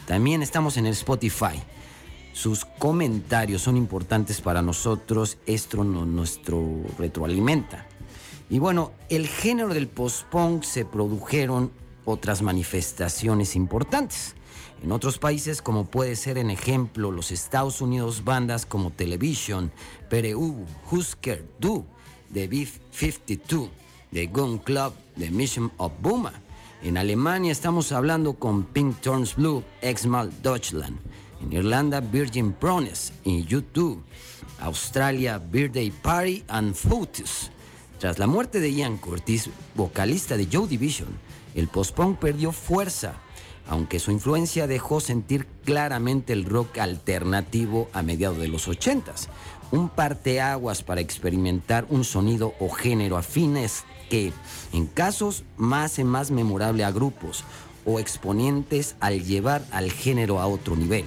También 0.06 0.42
estamos 0.42 0.78
en 0.78 0.86
el 0.86 0.94
Spotify. 0.94 1.62
Sus 2.38 2.66
comentarios 2.66 3.64
son 3.64 3.78
importantes 3.78 4.42
para 4.42 4.62
nosotros, 4.62 5.40
esto 5.48 5.84
no, 5.84 6.06
nuestro 6.06 6.84
retroalimenta. 7.00 7.88
Y 8.48 8.60
bueno, 8.60 8.92
el 9.10 9.26
género 9.28 9.74
del 9.74 9.88
post-punk 9.88 10.62
se 10.62 10.86
produjeron 10.86 11.72
otras 12.06 12.44
manifestaciones 12.44 13.56
importantes. 13.56 14.36
En 14.84 14.92
otros 14.92 15.18
países, 15.18 15.64
como 15.64 15.86
puede 15.86 16.16
ser 16.16 16.38
en 16.38 16.52
ejemplo 16.52 17.12
los 17.12 17.32
Estados 17.32 17.82
Unidos, 17.82 18.24
bandas 18.24 18.68
como 18.68 18.92
Television, 18.92 19.72
PRU, 20.08 20.64
Husker 20.92 21.44
Du, 21.60 21.86
The 22.32 22.48
Beef 22.48 22.78
52, 22.92 23.68
The 24.12 24.28
Gun 24.28 24.60
Club, 24.60 24.94
The 25.18 25.32
Mission 25.32 25.72
of 25.78 25.92
Buma. 26.04 26.34
En 26.84 27.00
Alemania 27.00 27.52
estamos 27.52 27.92
hablando 27.92 28.34
con 28.34 28.64
Pink 28.64 29.02
Turns 29.02 29.36
Blue, 29.36 29.64
Exmal 29.82 30.32
Deutschland. 30.44 31.00
En 31.42 31.54
Irlanda, 31.54 32.00
Virgin 32.02 32.54
Prones. 32.54 33.14
En 33.26 33.46
YouTube, 33.46 34.04
Australia, 34.60 35.38
Birthday 35.38 35.92
Party 35.92 36.44
and 36.48 36.74
Photos. 36.74 37.52
Tras 38.00 38.20
la 38.20 38.28
muerte 38.28 38.60
de 38.60 38.72
Ian 38.72 38.98
Curtis, 38.98 39.50
vocalista 39.76 40.38
de 40.38 40.48
Joe 40.52 40.68
Division, 40.68 41.10
el 41.56 41.68
post-punk 41.68 42.20
perdió 42.20 42.52
fuerza, 42.52 43.16
aunque 43.68 44.00
su 44.00 44.12
influencia 44.12 44.68
dejó 44.68 45.00
sentir 45.00 45.48
claramente 45.66 46.34
el 46.34 46.46
rock 46.46 46.78
alternativo 46.78 47.90
a 47.94 48.04
mediados 48.04 48.38
de 48.38 48.48
los 48.48 48.68
80s. 48.68 49.28
Un 49.72 49.90
parteaguas 49.90 50.84
para 50.84 51.02
experimentar 51.02 51.88
un 51.90 52.04
sonido 52.04 52.54
o 52.60 52.70
género 52.70 53.18
afines 53.18 53.84
que, 54.10 54.32
en 54.74 54.86
casos, 54.86 55.44
más 55.58 55.92
hace 55.92 56.04
más 56.04 56.32
memorable 56.32 56.84
a 56.84 56.92
grupos 56.92 57.44
o 57.86 58.00
exponentes 58.00 58.96
al 59.00 59.24
llevar 59.24 59.66
al 59.72 59.92
género 59.92 60.40
a 60.40 60.48
otro 60.48 60.76
nivel. 60.76 61.06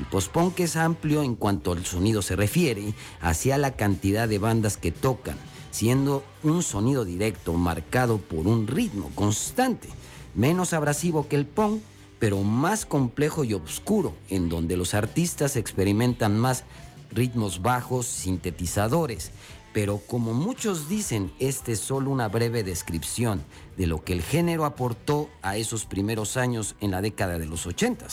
El 0.00 0.06
post-punk 0.06 0.60
es 0.60 0.76
amplio 0.76 1.22
en 1.22 1.36
cuanto 1.36 1.72
al 1.72 1.84
sonido 1.84 2.22
se 2.22 2.34
refiere, 2.34 2.94
hacia 3.20 3.58
la 3.58 3.72
cantidad 3.72 4.26
de 4.26 4.38
bandas 4.38 4.78
que 4.78 4.92
tocan, 4.92 5.36
siendo 5.70 6.24
un 6.42 6.62
sonido 6.62 7.04
directo 7.04 7.52
marcado 7.52 8.16
por 8.16 8.46
un 8.46 8.66
ritmo 8.66 9.10
constante, 9.14 9.90
menos 10.34 10.72
abrasivo 10.72 11.28
que 11.28 11.36
el 11.36 11.44
punk, 11.44 11.82
pero 12.18 12.38
más 12.42 12.86
complejo 12.86 13.44
y 13.44 13.52
oscuro, 13.52 14.14
en 14.30 14.48
donde 14.48 14.78
los 14.78 14.94
artistas 14.94 15.56
experimentan 15.56 16.38
más 16.38 16.64
ritmos 17.10 17.60
bajos, 17.60 18.06
sintetizadores. 18.06 19.32
Pero 19.72 19.98
como 19.98 20.32
muchos 20.32 20.88
dicen, 20.88 21.32
este 21.38 21.72
es 21.72 21.80
solo 21.80 22.10
una 22.10 22.28
breve 22.28 22.64
descripción 22.64 23.42
de 23.76 23.86
lo 23.86 24.02
que 24.02 24.14
el 24.14 24.22
género 24.22 24.64
aportó 24.64 25.30
a 25.42 25.56
esos 25.56 25.84
primeros 25.84 26.36
años 26.36 26.74
en 26.80 26.90
la 26.90 27.02
década 27.02 27.38
de 27.38 27.46
los 27.46 27.66
80. 27.66 28.06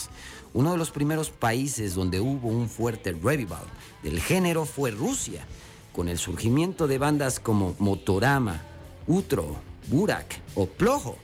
Uno 0.58 0.72
de 0.72 0.76
los 0.76 0.90
primeros 0.90 1.30
países 1.30 1.94
donde 1.94 2.18
hubo 2.18 2.48
un 2.48 2.68
fuerte 2.68 3.12
revival 3.12 3.62
del 4.02 4.18
género 4.20 4.64
fue 4.64 4.90
Rusia, 4.90 5.46
con 5.94 6.08
el 6.08 6.18
surgimiento 6.18 6.88
de 6.88 6.98
bandas 6.98 7.38
como 7.38 7.76
Motorama, 7.78 8.60
Utro, 9.06 9.54
Burak 9.86 10.40
o 10.56 10.66
Plojo, 10.66 11.16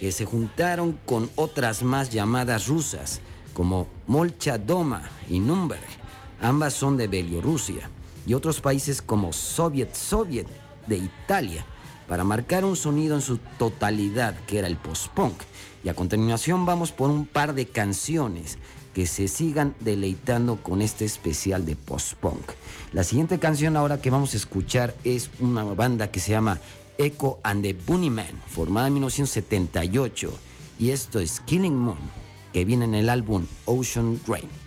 que 0.00 0.10
se 0.10 0.24
juntaron 0.24 0.98
con 1.06 1.30
otras 1.36 1.84
más 1.84 2.10
llamadas 2.10 2.66
rusas, 2.66 3.20
como 3.54 3.86
Molcha 4.08 4.58
Doma 4.58 5.08
y 5.28 5.38
Nürnberg. 5.38 5.86
Ambas 6.40 6.74
son 6.74 6.96
de 6.96 7.06
Bielorrusia 7.06 7.88
y 8.26 8.34
otros 8.34 8.60
países 8.60 9.00
como 9.00 9.32
Soviet 9.32 9.94
Soviet 9.94 10.48
de 10.88 10.96
Italia, 10.96 11.64
para 12.08 12.24
marcar 12.24 12.64
un 12.64 12.74
sonido 12.74 13.14
en 13.14 13.22
su 13.22 13.38
totalidad, 13.56 14.34
que 14.48 14.58
era 14.58 14.66
el 14.66 14.76
post-punk. 14.76 15.42
Y 15.84 15.90
a 15.90 15.94
continuación 15.94 16.66
vamos 16.66 16.90
por 16.90 17.08
un 17.08 17.24
par 17.24 17.54
de 17.54 17.66
canciones 17.66 18.58
que 18.94 19.06
se 19.06 19.28
sigan 19.28 19.74
deleitando 19.80 20.56
con 20.56 20.82
este 20.82 21.04
especial 21.04 21.64
de 21.64 21.76
post-punk. 21.76 22.52
La 22.92 23.04
siguiente 23.04 23.38
canción 23.38 23.76
ahora 23.76 24.00
que 24.00 24.10
vamos 24.10 24.34
a 24.34 24.36
escuchar 24.36 24.94
es 25.04 25.30
una 25.38 25.64
banda 25.64 26.10
que 26.10 26.20
se 26.20 26.32
llama 26.32 26.58
Echo 26.98 27.38
and 27.42 27.62
the 27.62 27.72
Bunnymen, 27.72 28.40
formada 28.46 28.88
en 28.88 28.94
1978, 28.94 30.32
y 30.78 30.90
esto 30.90 31.20
es 31.20 31.40
Killing 31.40 31.76
Moon, 31.76 31.98
que 32.52 32.64
viene 32.64 32.84
en 32.84 32.94
el 32.94 33.08
álbum 33.08 33.46
Ocean 33.64 34.20
Rain. 34.26 34.59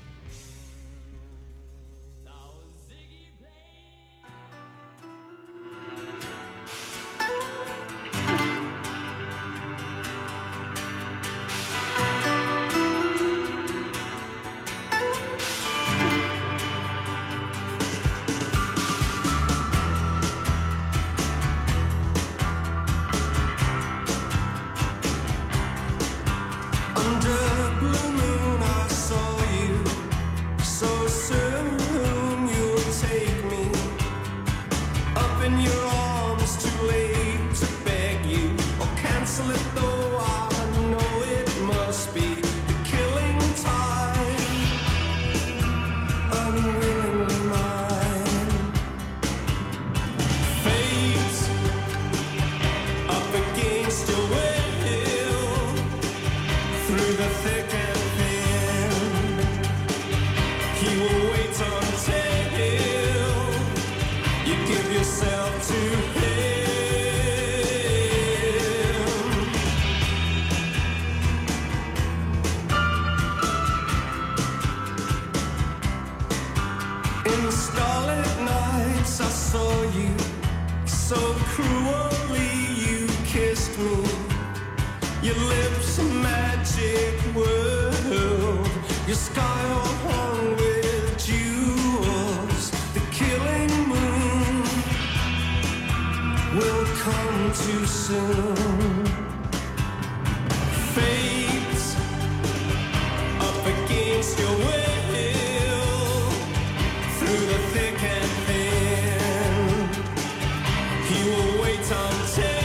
He 111.14 111.30
will 111.30 111.62
wait 111.62 111.80
until 111.80 112.64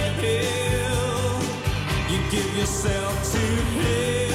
you 2.10 2.18
give 2.30 2.56
yourself 2.56 3.32
to 3.32 3.38
him. 3.38 4.27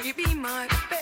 Will 0.00 0.06
you 0.06 0.14
be 0.14 0.34
my 0.34 0.66
baby? 0.86 0.99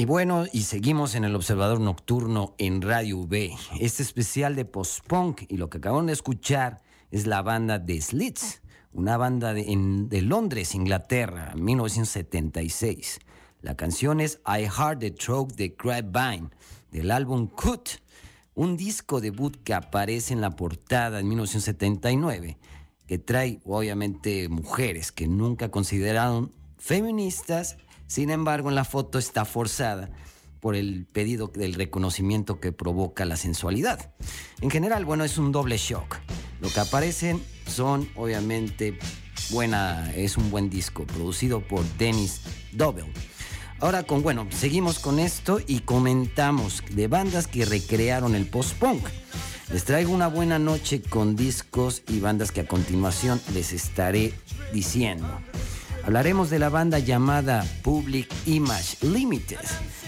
Y 0.00 0.06
bueno, 0.06 0.46
y 0.50 0.62
seguimos 0.62 1.14
en 1.14 1.24
el 1.24 1.36
Observador 1.36 1.78
Nocturno 1.78 2.54
en 2.56 2.80
Radio 2.80 3.18
V. 3.18 3.54
Este 3.80 4.02
especial 4.02 4.56
de 4.56 4.64
post-punk 4.64 5.42
y 5.46 5.58
lo 5.58 5.68
que 5.68 5.76
acaban 5.76 6.06
de 6.06 6.14
escuchar 6.14 6.80
es 7.10 7.26
la 7.26 7.42
banda 7.42 7.84
The 7.84 8.00
Slits, 8.00 8.62
una 8.94 9.18
banda 9.18 9.52
de, 9.52 9.66
de 10.08 10.22
Londres, 10.22 10.74
Inglaterra, 10.74 11.52
1976. 11.54 13.18
La 13.60 13.76
canción 13.76 14.22
es 14.22 14.40
I 14.46 14.62
Heard 14.62 15.00
the 15.00 15.10
Throat 15.10 15.52
the 15.56 15.76
Grapevine 15.78 16.48
del 16.90 17.10
álbum 17.10 17.46
Cut, 17.46 17.90
un 18.54 18.78
disco 18.78 19.20
debut 19.20 19.54
que 19.64 19.74
aparece 19.74 20.32
en 20.32 20.40
la 20.40 20.56
portada 20.56 21.20
en 21.20 21.28
1979, 21.28 22.56
que 23.06 23.18
trae 23.18 23.60
obviamente 23.66 24.48
mujeres 24.48 25.12
que 25.12 25.28
nunca 25.28 25.70
consideraron 25.70 26.54
feministas, 26.78 27.76
sin 28.10 28.30
embargo 28.30 28.70
en 28.70 28.74
la 28.74 28.84
foto 28.84 29.20
está 29.20 29.44
forzada 29.44 30.10
por 30.58 30.74
el 30.74 31.06
pedido 31.06 31.46
del 31.46 31.74
reconocimiento 31.74 32.58
que 32.58 32.72
provoca 32.72 33.24
la 33.24 33.36
sensualidad. 33.36 34.12
En 34.60 34.68
general, 34.68 35.04
bueno, 35.04 35.22
es 35.22 35.38
un 35.38 35.52
doble 35.52 35.76
shock. 35.78 36.16
Lo 36.60 36.68
que 36.70 36.80
aparecen 36.80 37.40
son 37.68 38.08
obviamente 38.16 38.98
buena, 39.50 40.12
es 40.16 40.36
un 40.36 40.50
buen 40.50 40.70
disco 40.70 41.06
producido 41.06 41.60
por 41.60 41.84
Dennis 41.98 42.40
Dobell. 42.72 43.06
Ahora 43.78 44.02
con, 44.02 44.24
bueno, 44.24 44.48
seguimos 44.50 44.98
con 44.98 45.20
esto 45.20 45.60
y 45.64 45.78
comentamos 45.78 46.82
de 46.90 47.06
bandas 47.06 47.46
que 47.46 47.64
recrearon 47.64 48.34
el 48.34 48.46
post-punk. 48.46 49.06
Les 49.72 49.84
traigo 49.84 50.12
una 50.12 50.26
buena 50.26 50.58
noche 50.58 51.00
con 51.00 51.36
discos 51.36 52.02
y 52.08 52.18
bandas 52.18 52.50
que 52.50 52.62
a 52.62 52.66
continuación 52.66 53.40
les 53.54 53.72
estaré 53.72 54.34
diciendo. 54.72 55.28
Hablaremos 56.04 56.48
de 56.48 56.58
la 56.58 56.70
banda 56.70 56.98
llamada 56.98 57.64
Public 57.82 58.26
Image 58.46 58.96
Limited. 59.02 59.60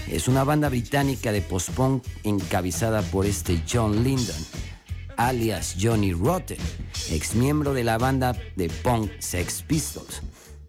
Es 0.08 0.26
una 0.26 0.42
banda 0.42 0.68
británica 0.68 1.32
de 1.32 1.42
post-punk 1.42 2.04
encabezada 2.24 3.02
por 3.02 3.26
este 3.26 3.62
John 3.70 4.02
Lindon, 4.02 4.36
alias 5.16 5.76
Johnny 5.78 6.12
Rotten, 6.12 6.58
ex 7.10 7.34
miembro 7.34 7.74
de 7.74 7.84
la 7.84 7.98
banda 7.98 8.34
de 8.56 8.70
punk 8.82 9.10
Sex 9.18 9.62
Pistols, 9.62 10.22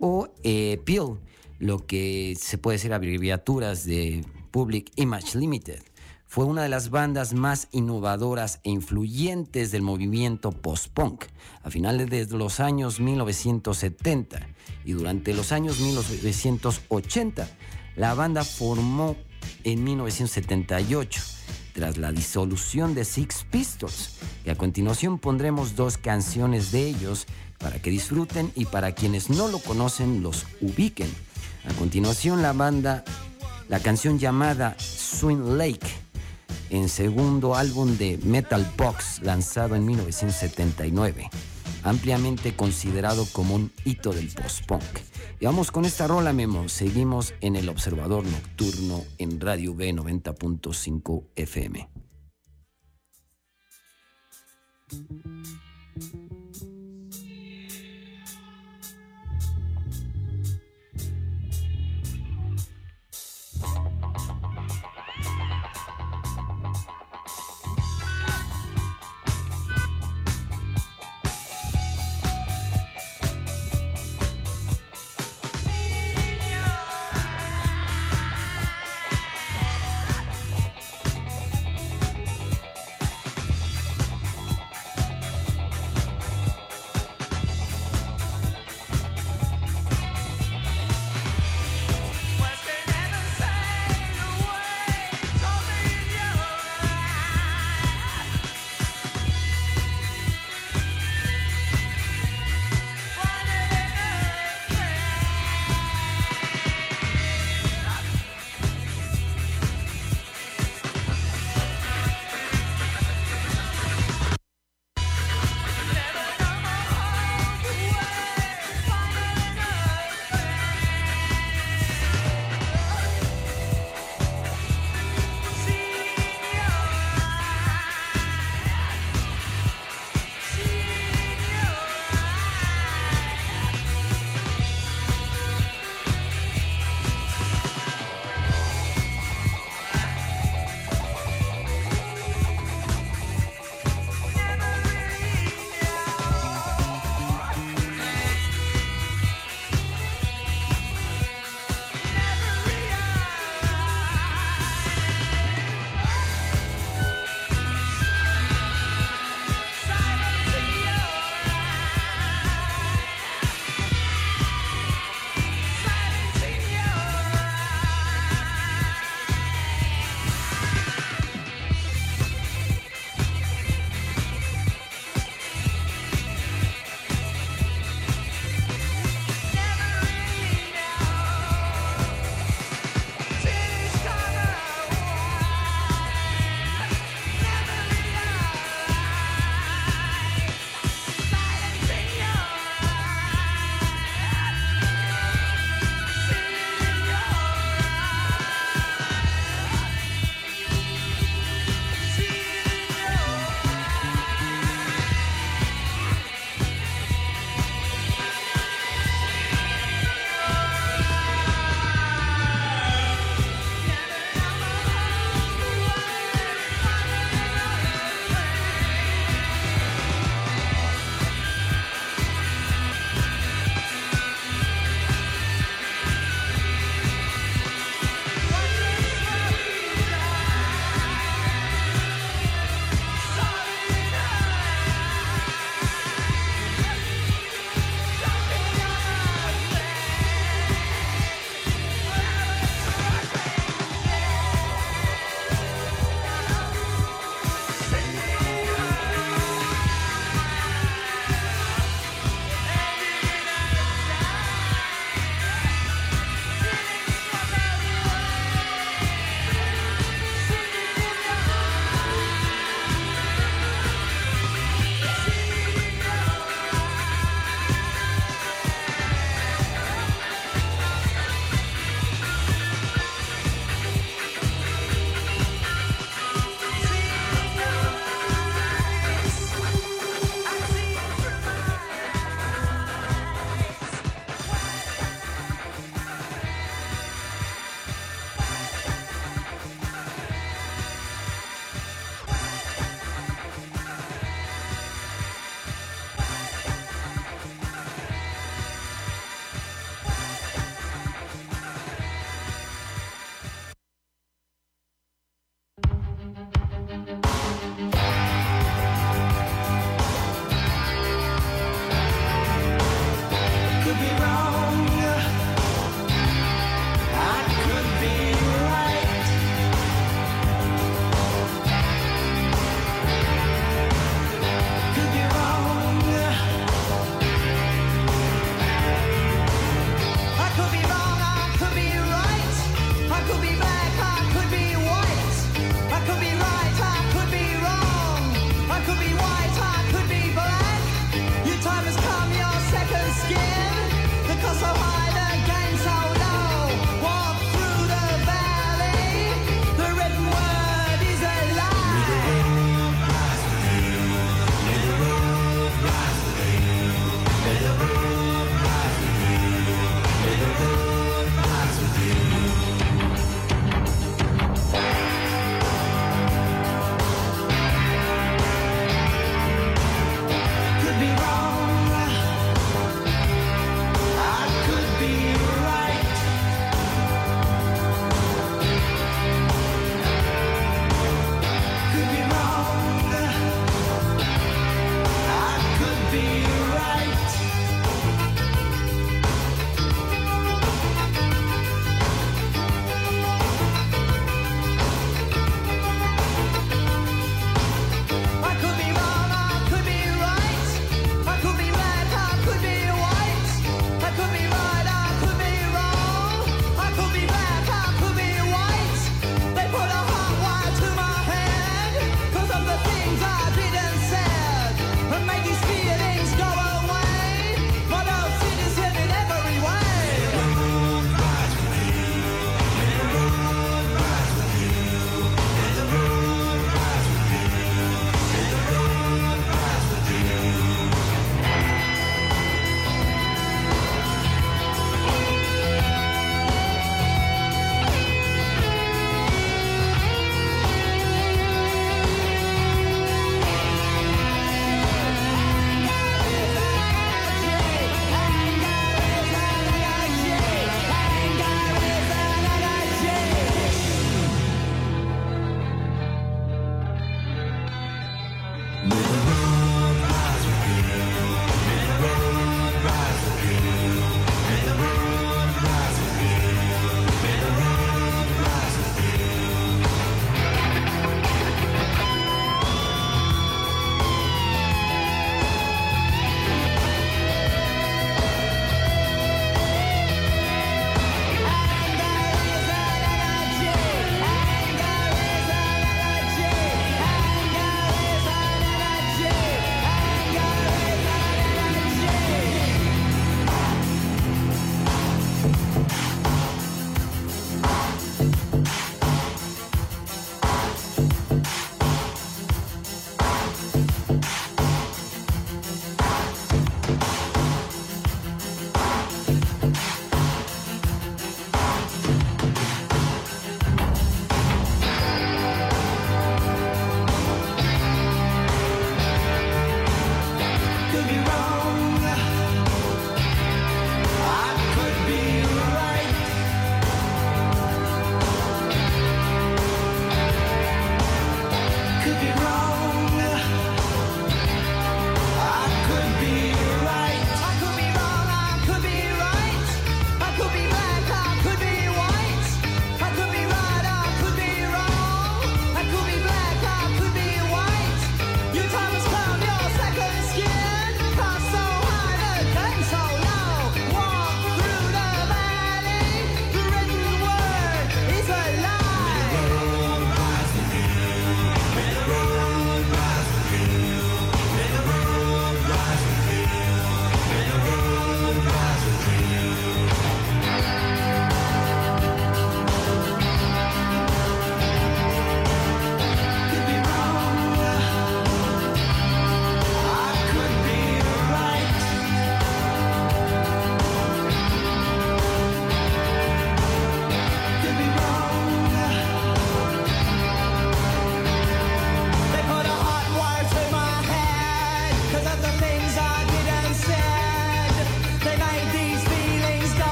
o 0.00 0.28
eh, 0.42 0.80
PIL, 0.84 1.20
lo 1.60 1.86
que 1.86 2.34
se 2.36 2.58
puede 2.58 2.76
decir 2.76 2.92
abreviaturas 2.92 3.84
de 3.84 4.24
Public 4.50 4.90
Image 4.96 5.38
Limited. 5.38 5.80
Fue 6.26 6.44
una 6.44 6.64
de 6.64 6.68
las 6.68 6.90
bandas 6.90 7.32
más 7.34 7.68
innovadoras 7.70 8.58
e 8.64 8.70
influyentes 8.70 9.70
del 9.70 9.82
movimiento 9.82 10.50
post-punk 10.50 11.26
a 11.62 11.70
finales 11.70 12.10
de 12.10 12.26
los 12.36 12.58
años 12.58 12.98
1970 12.98 14.53
y 14.84 14.92
durante 14.92 15.34
los 15.34 15.52
años 15.52 15.80
1980. 15.80 17.48
La 17.96 18.14
banda 18.14 18.44
formó 18.44 19.16
en 19.62 19.84
1978 19.84 21.22
tras 21.74 21.98
la 21.98 22.12
disolución 22.12 22.94
de 22.94 23.04
Six 23.04 23.46
Pistols 23.50 24.16
y 24.44 24.50
a 24.50 24.56
continuación 24.56 25.18
pondremos 25.18 25.74
dos 25.76 25.98
canciones 25.98 26.70
de 26.70 26.88
ellos 26.88 27.26
para 27.58 27.80
que 27.80 27.90
disfruten 27.90 28.52
y 28.54 28.66
para 28.66 28.92
quienes 28.92 29.30
no 29.30 29.48
lo 29.48 29.58
conocen 29.58 30.22
los 30.22 30.46
ubiquen. 30.60 31.12
A 31.68 31.72
continuación 31.74 32.42
la 32.42 32.52
banda, 32.52 33.04
la 33.68 33.80
canción 33.80 34.18
llamada 34.18 34.76
Swing 34.78 35.56
Lake 35.56 36.04
en 36.70 36.88
segundo 36.88 37.54
álbum 37.54 37.96
de 37.96 38.18
Metal 38.22 38.66
Box 38.76 39.20
lanzado 39.22 39.76
en 39.76 39.86
1979, 39.86 41.30
ampliamente 41.84 42.56
considerado 42.56 43.26
como 43.32 43.54
un 43.54 43.70
hito 43.84 44.12
del 44.12 44.28
post-punk. 44.28 44.82
Y 45.38 45.46
vamos 45.46 45.70
con 45.70 45.84
esta 45.84 46.06
rola, 46.06 46.32
Memo. 46.32 46.68
Seguimos 46.68 47.34
en 47.40 47.56
el 47.56 47.68
Observador 47.68 48.24
Nocturno 48.24 49.04
en 49.18 49.40
Radio 49.40 49.74
B 49.74 49.92
90.5 49.92 51.24
FM. 51.36 51.88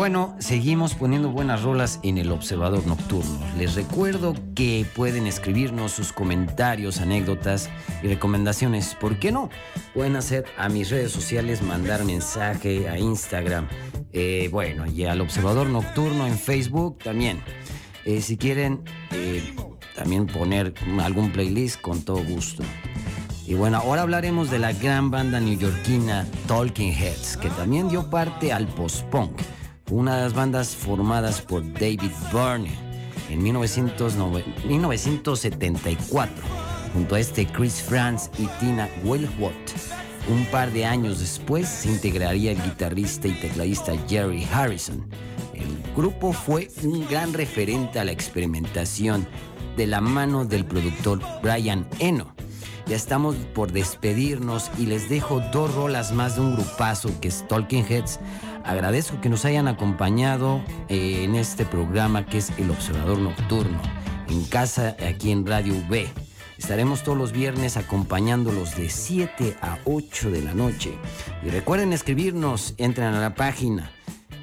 Bueno, 0.00 0.34
seguimos 0.38 0.94
poniendo 0.94 1.28
buenas 1.28 1.62
rolas 1.62 2.00
en 2.02 2.16
el 2.16 2.32
Observador 2.32 2.86
Nocturno. 2.86 3.38
Les 3.58 3.74
recuerdo 3.74 4.34
que 4.54 4.86
pueden 4.96 5.26
escribirnos 5.26 5.92
sus 5.92 6.14
comentarios, 6.14 7.02
anécdotas 7.02 7.68
y 8.02 8.06
recomendaciones. 8.06 8.94
¿Por 8.94 9.18
qué 9.18 9.30
no? 9.30 9.50
Pueden 9.92 10.16
hacer 10.16 10.46
a 10.56 10.70
mis 10.70 10.88
redes 10.88 11.12
sociales, 11.12 11.60
mandar 11.60 12.06
mensaje 12.06 12.88
a 12.88 12.98
Instagram. 12.98 13.68
Eh, 14.14 14.48
bueno, 14.50 14.86
y 14.86 15.04
al 15.04 15.20
Observador 15.20 15.68
Nocturno 15.68 16.26
en 16.26 16.38
Facebook 16.38 16.96
también. 17.04 17.42
Eh, 18.06 18.22
si 18.22 18.38
quieren 18.38 18.82
eh, 19.10 19.54
también 19.94 20.26
poner 20.26 20.72
algún 21.02 21.30
playlist 21.30 21.78
con 21.78 22.00
todo 22.00 22.24
gusto. 22.24 22.62
Y 23.46 23.52
bueno, 23.52 23.76
ahora 23.76 24.00
hablaremos 24.00 24.50
de 24.50 24.60
la 24.60 24.72
gran 24.72 25.10
banda 25.10 25.40
neoyorquina 25.40 26.26
Talking 26.46 26.90
Heads, 26.90 27.36
que 27.36 27.50
también 27.50 27.90
dio 27.90 28.08
parte 28.08 28.50
al 28.50 28.66
post-punk 28.66 29.42
una 29.90 30.16
de 30.16 30.22
las 30.22 30.34
bandas 30.34 30.76
formadas 30.76 31.40
por 31.40 31.62
David 31.72 32.12
Byrne 32.32 32.70
en 33.28 33.42
1974, 33.42 36.34
junto 36.92 37.14
a 37.14 37.20
este 37.20 37.46
Chris 37.46 37.82
Franz 37.82 38.30
y 38.38 38.46
Tina 38.58 38.88
Wellwood. 39.04 39.52
Un 40.28 40.44
par 40.46 40.72
de 40.72 40.84
años 40.84 41.20
después 41.20 41.68
se 41.68 41.90
integraría 41.90 42.52
el 42.52 42.62
guitarrista 42.62 43.28
y 43.28 43.32
tecladista 43.32 43.92
Jerry 44.08 44.46
Harrison. 44.52 45.06
El 45.54 45.94
grupo 45.96 46.32
fue 46.32 46.68
un 46.84 47.06
gran 47.08 47.32
referente 47.32 47.98
a 47.98 48.04
la 48.04 48.12
experimentación 48.12 49.26
de 49.76 49.86
la 49.86 50.00
mano 50.00 50.44
del 50.44 50.64
productor 50.64 51.20
Brian 51.42 51.86
Eno. 51.98 52.34
Ya 52.86 52.96
estamos 52.96 53.36
por 53.54 53.72
despedirnos 53.72 54.70
y 54.78 54.86
les 54.86 55.08
dejo 55.08 55.40
dos 55.52 55.74
rolas 55.74 56.12
más 56.12 56.36
de 56.36 56.42
un 56.42 56.56
grupazo 56.56 57.08
que 57.20 57.28
es 57.28 57.46
Talking 57.46 57.84
Heads 57.88 58.18
Agradezco 58.64 59.20
que 59.20 59.28
nos 59.28 59.44
hayan 59.44 59.68
acompañado 59.68 60.62
eh, 60.88 61.24
en 61.24 61.34
este 61.34 61.64
programa 61.64 62.26
que 62.26 62.38
es 62.38 62.50
El 62.58 62.70
Observador 62.70 63.18
Nocturno, 63.18 63.80
en 64.28 64.44
casa 64.44 64.96
aquí 65.08 65.30
en 65.30 65.46
Radio 65.46 65.74
V. 65.88 66.08
Estaremos 66.58 67.02
todos 67.02 67.16
los 67.16 67.32
viernes 67.32 67.78
acompañándolos 67.78 68.76
de 68.76 68.90
7 68.90 69.56
a 69.62 69.78
8 69.86 70.30
de 70.30 70.42
la 70.42 70.52
noche. 70.52 70.92
Y 71.42 71.48
recuerden 71.48 71.94
escribirnos, 71.94 72.74
entren 72.76 73.14
a 73.14 73.20
la 73.20 73.34
página. 73.34 73.90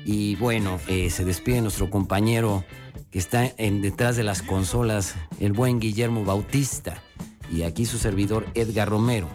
Y 0.03 0.35
bueno, 0.37 0.79
eh, 0.87 1.11
se 1.11 1.23
despide 1.23 1.61
nuestro 1.61 1.91
compañero 1.91 2.63
que 3.11 3.19
está 3.19 3.45
en, 3.57 3.83
detrás 3.83 4.17
de 4.17 4.23
las 4.23 4.41
consolas, 4.41 5.13
el 5.39 5.53
buen 5.53 5.79
Guillermo 5.79 6.25
Bautista. 6.25 7.03
Y 7.51 7.61
aquí 7.61 7.85
su 7.85 7.99
servidor 7.99 8.47
Edgar 8.55 8.89
Romero. 8.89 9.27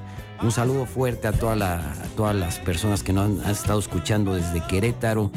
Un 0.43 0.51
saludo 0.51 0.87
fuerte 0.87 1.29
a, 1.29 1.33
todas 1.33 2.35
las 2.35 2.59
personas 2.59 3.05
que 3.05 3.13
nos 3.13 3.45
han, 3.45 3.51
estado 3.51 3.79
escuchando 3.79 4.35
desde 4.35 4.61
Querétaro, 4.61 5.31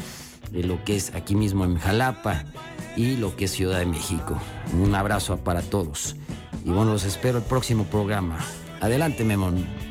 de 0.50 0.64
lo 0.64 0.82
que 0.84 0.96
es 0.96 1.14
aquí 1.14 1.36
mismo 1.36 1.64
en 1.64 1.78
Jalapa 1.78 2.44
y 2.96 3.16
lo 3.16 3.36
que 3.36 3.44
es 3.44 3.52
Ciudad 3.52 3.78
de 3.78 3.86
México. 3.86 4.36
Un 4.74 4.96
abrazo 4.96 5.36
para 5.36 5.62
todos. 5.62 6.16
Y 6.64 6.70
bueno, 6.70 6.92
los 6.92 7.04
espero 7.04 7.38
el 7.38 7.44
próximo 7.44 7.84
programa. 7.84 8.38
Adelante, 8.80 9.22
Memón. 9.22 9.85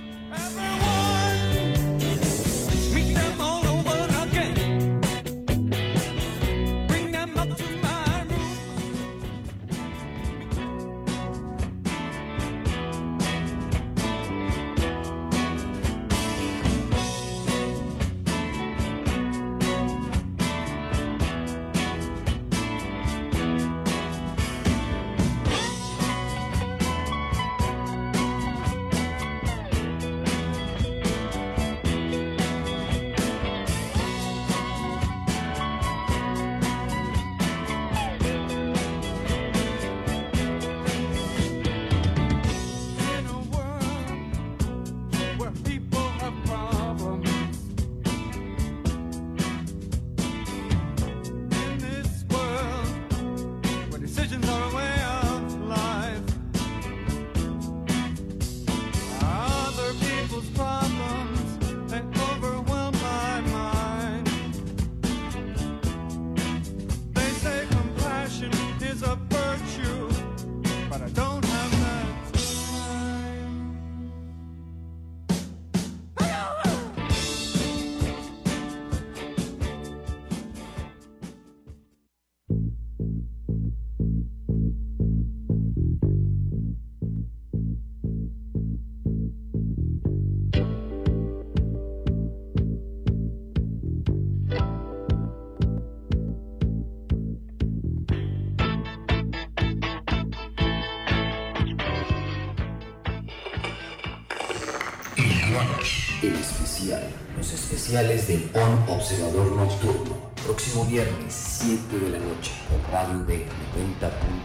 Especiales 107.96 108.28
del 108.28 108.50
On 108.62 108.98
Observador 108.98 109.52
Nocturno. 109.54 110.18
Próximo 110.46 110.86
viernes, 110.86 111.34
7 111.34 111.98
de 111.98 112.10
la 112.10 112.20
noche, 112.20 112.52
por 112.70 112.92
Radio 112.92 113.20
de 113.20 113.46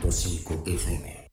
90.5 0.04 0.66
FM. 0.66 1.29